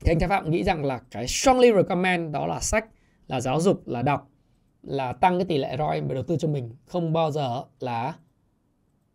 [0.00, 2.84] thì anh Thái Phạm nghĩ rằng là cái strongly recommend đó là sách
[3.26, 4.30] là giáo dục là đọc
[4.82, 8.14] là tăng cái tỷ lệ ROI mà đầu tư cho mình không bao giờ là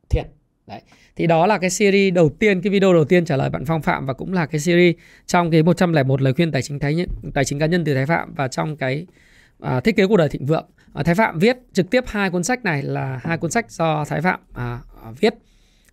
[0.10, 0.26] thiệt
[0.68, 0.82] Đấy.
[1.16, 3.82] Thì đó là cái series đầu tiên, cái video đầu tiên trả lời bạn Phong
[3.82, 7.10] Phạm và cũng là cái series trong cái 101 lời khuyên tài chính thái nhân,
[7.34, 9.06] tài chính cá nhân từ Thái Phạm và trong cái
[9.60, 10.66] à, thiết kế cuộc đời thịnh vượng.
[10.94, 14.06] À, Thái Phạm viết trực tiếp hai cuốn sách này là hai cuốn sách do
[14.06, 15.34] Thái Phạm à, à viết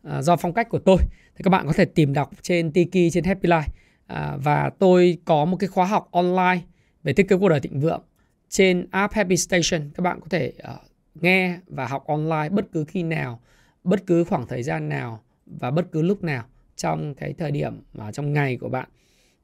[0.02, 0.96] à, do phong cách của tôi.
[1.34, 3.68] Thì các bạn có thể tìm đọc trên Tiki trên Happy Life
[4.06, 6.60] à, và tôi có một cái khóa học online
[7.02, 8.02] về thiết kế cuộc đời thịnh vượng
[8.48, 9.90] trên app Happy Station.
[9.94, 10.78] Các bạn có thể uh,
[11.22, 13.40] nghe và học online bất cứ khi nào
[13.84, 16.44] bất cứ khoảng thời gian nào và bất cứ lúc nào
[16.76, 18.88] trong cái thời điểm mà trong ngày của bạn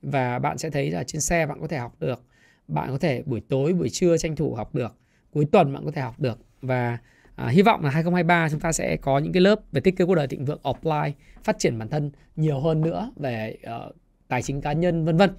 [0.03, 2.23] và bạn sẽ thấy là trên xe bạn có thể học được
[2.69, 4.97] bạn có thể buổi tối buổi trưa tranh thủ học được
[5.31, 6.99] cuối tuần bạn có thể học được và
[7.37, 10.05] à, hy vọng là 2023 chúng ta sẽ có những cái lớp về thiết kế
[10.05, 11.12] cuộc đời thịnh vượng offline
[11.44, 13.96] phát triển bản thân nhiều hơn nữa về uh,
[14.29, 15.30] tài chính cá nhân vân vân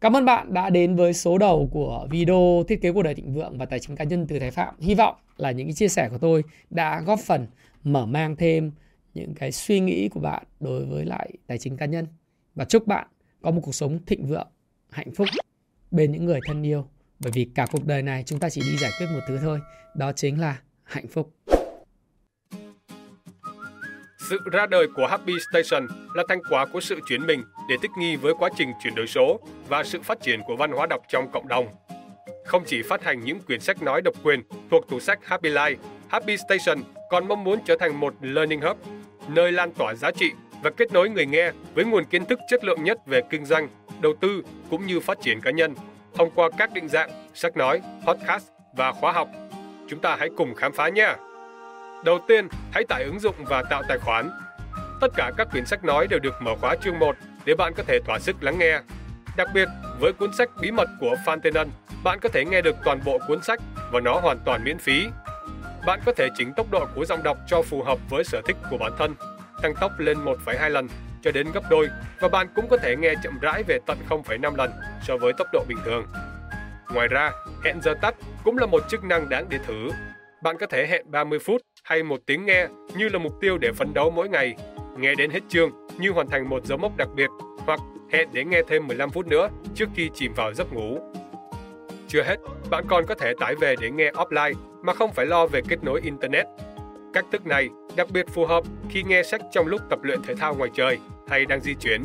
[0.00, 3.34] Cảm ơn bạn đã đến với số đầu của video thiết kế cuộc đời thịnh
[3.34, 4.74] vượng và tài chính cá nhân từ Thái Phạm.
[4.80, 7.46] Hy vọng là những cái chia sẻ của tôi đã góp phần
[7.84, 8.72] mở mang thêm
[9.14, 12.06] những cái suy nghĩ của bạn đối với lại tài chính cá nhân
[12.54, 13.06] và chúc bạn
[13.42, 14.48] có một cuộc sống thịnh vượng,
[14.90, 15.28] hạnh phúc
[15.90, 16.86] bên những người thân yêu.
[17.18, 19.60] Bởi vì cả cuộc đời này chúng ta chỉ đi giải quyết một thứ thôi,
[19.94, 20.60] đó chính là
[20.90, 21.30] hạnh phúc.
[24.30, 27.90] Sự ra đời của Happy Station là thành quả của sự chuyển mình để thích
[27.98, 31.02] nghi với quá trình chuyển đổi số và sự phát triển của văn hóa đọc
[31.08, 31.66] trong cộng đồng.
[32.46, 35.76] Không chỉ phát hành những quyển sách nói độc quyền thuộc tủ sách Happy Life,
[36.08, 36.78] Happy Station
[37.10, 38.76] còn mong muốn trở thành một learning hub,
[39.28, 40.30] nơi lan tỏa giá trị,
[40.62, 43.68] và kết nối người nghe với nguồn kiến thức chất lượng nhất về kinh doanh,
[44.00, 45.74] đầu tư cũng như phát triển cá nhân
[46.14, 49.28] thông qua các định dạng sách nói, podcast và khóa học.
[49.90, 51.14] Chúng ta hãy cùng khám phá nhé!
[52.04, 54.30] Đầu tiên, hãy tải ứng dụng và tạo tài khoản.
[55.00, 57.82] Tất cả các quyển sách nói đều được mở khóa chương 1 để bạn có
[57.82, 58.80] thể thỏa sức lắng nghe.
[59.36, 59.68] Đặc biệt,
[60.00, 61.68] với cuốn sách Bí mật của Phan Tenon,
[62.04, 63.58] bạn có thể nghe được toàn bộ cuốn sách
[63.92, 65.08] và nó hoàn toàn miễn phí.
[65.86, 68.56] Bạn có thể chỉnh tốc độ của giọng đọc cho phù hợp với sở thích
[68.70, 69.14] của bản thân,
[69.62, 70.88] tăng tốc lên 1,2 lần
[71.22, 71.88] cho đến gấp đôi
[72.20, 74.70] và bạn cũng có thể nghe chậm rãi về tận 0,5 lần
[75.02, 76.06] so với tốc độ bình thường.
[76.94, 77.32] Ngoài ra,
[77.64, 79.88] hẹn giờ tắt cũng là một chức năng đáng để thử.
[80.42, 83.72] Bạn có thể hẹn 30 phút hay một tiếng nghe như là mục tiêu để
[83.72, 84.54] phấn đấu mỗi ngày,
[84.98, 87.30] nghe đến hết chương như hoàn thành một dấu mốc đặc biệt
[87.66, 87.80] hoặc
[88.12, 90.98] hẹn để nghe thêm 15 phút nữa trước khi chìm vào giấc ngủ.
[92.08, 92.36] Chưa hết,
[92.70, 95.84] bạn còn có thể tải về để nghe offline mà không phải lo về kết
[95.84, 96.46] nối Internet.
[97.12, 100.34] Cách thức này đặc biệt phù hợp khi nghe sách trong lúc tập luyện thể
[100.34, 100.98] thao ngoài trời
[101.28, 102.04] hay đang di chuyển.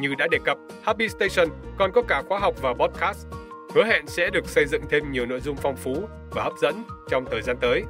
[0.00, 3.26] Như đã đề cập, Happy Station còn có cả khóa học và podcast.
[3.74, 6.84] Hứa hẹn sẽ được xây dựng thêm nhiều nội dung phong phú và hấp dẫn
[7.10, 7.84] trong thời gian tới.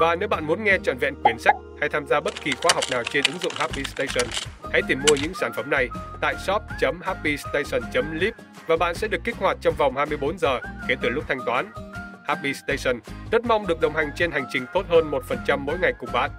[0.00, 2.72] Và nếu bạn muốn nghe trọn vẹn quyển sách hay tham gia bất kỳ khóa
[2.74, 4.26] học nào trên ứng dụng Happy Station,
[4.72, 5.88] hãy tìm mua những sản phẩm này
[6.20, 8.36] tại shop.happystation.live
[8.66, 11.72] và bạn sẽ được kích hoạt trong vòng 24 giờ kể từ lúc thanh toán.
[12.26, 13.00] Happy Station
[13.32, 16.30] rất mong được đồng hành trên hành trình tốt hơn 1% mỗi ngày cùng bạn.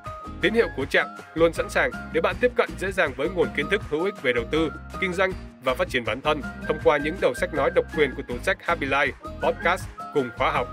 [0.42, 3.48] Tín hiệu của trạm luôn sẵn sàng để bạn tiếp cận dễ dàng với nguồn
[3.56, 4.72] kiến thức hữu ích về đầu tư,
[5.02, 5.32] kinh doanh
[5.64, 8.38] và phát triển bản thân thông qua những đầu sách nói độc quyền của tủ
[8.44, 9.12] sách Happy Life,
[9.42, 9.84] podcast
[10.14, 10.68] cùng khóa học.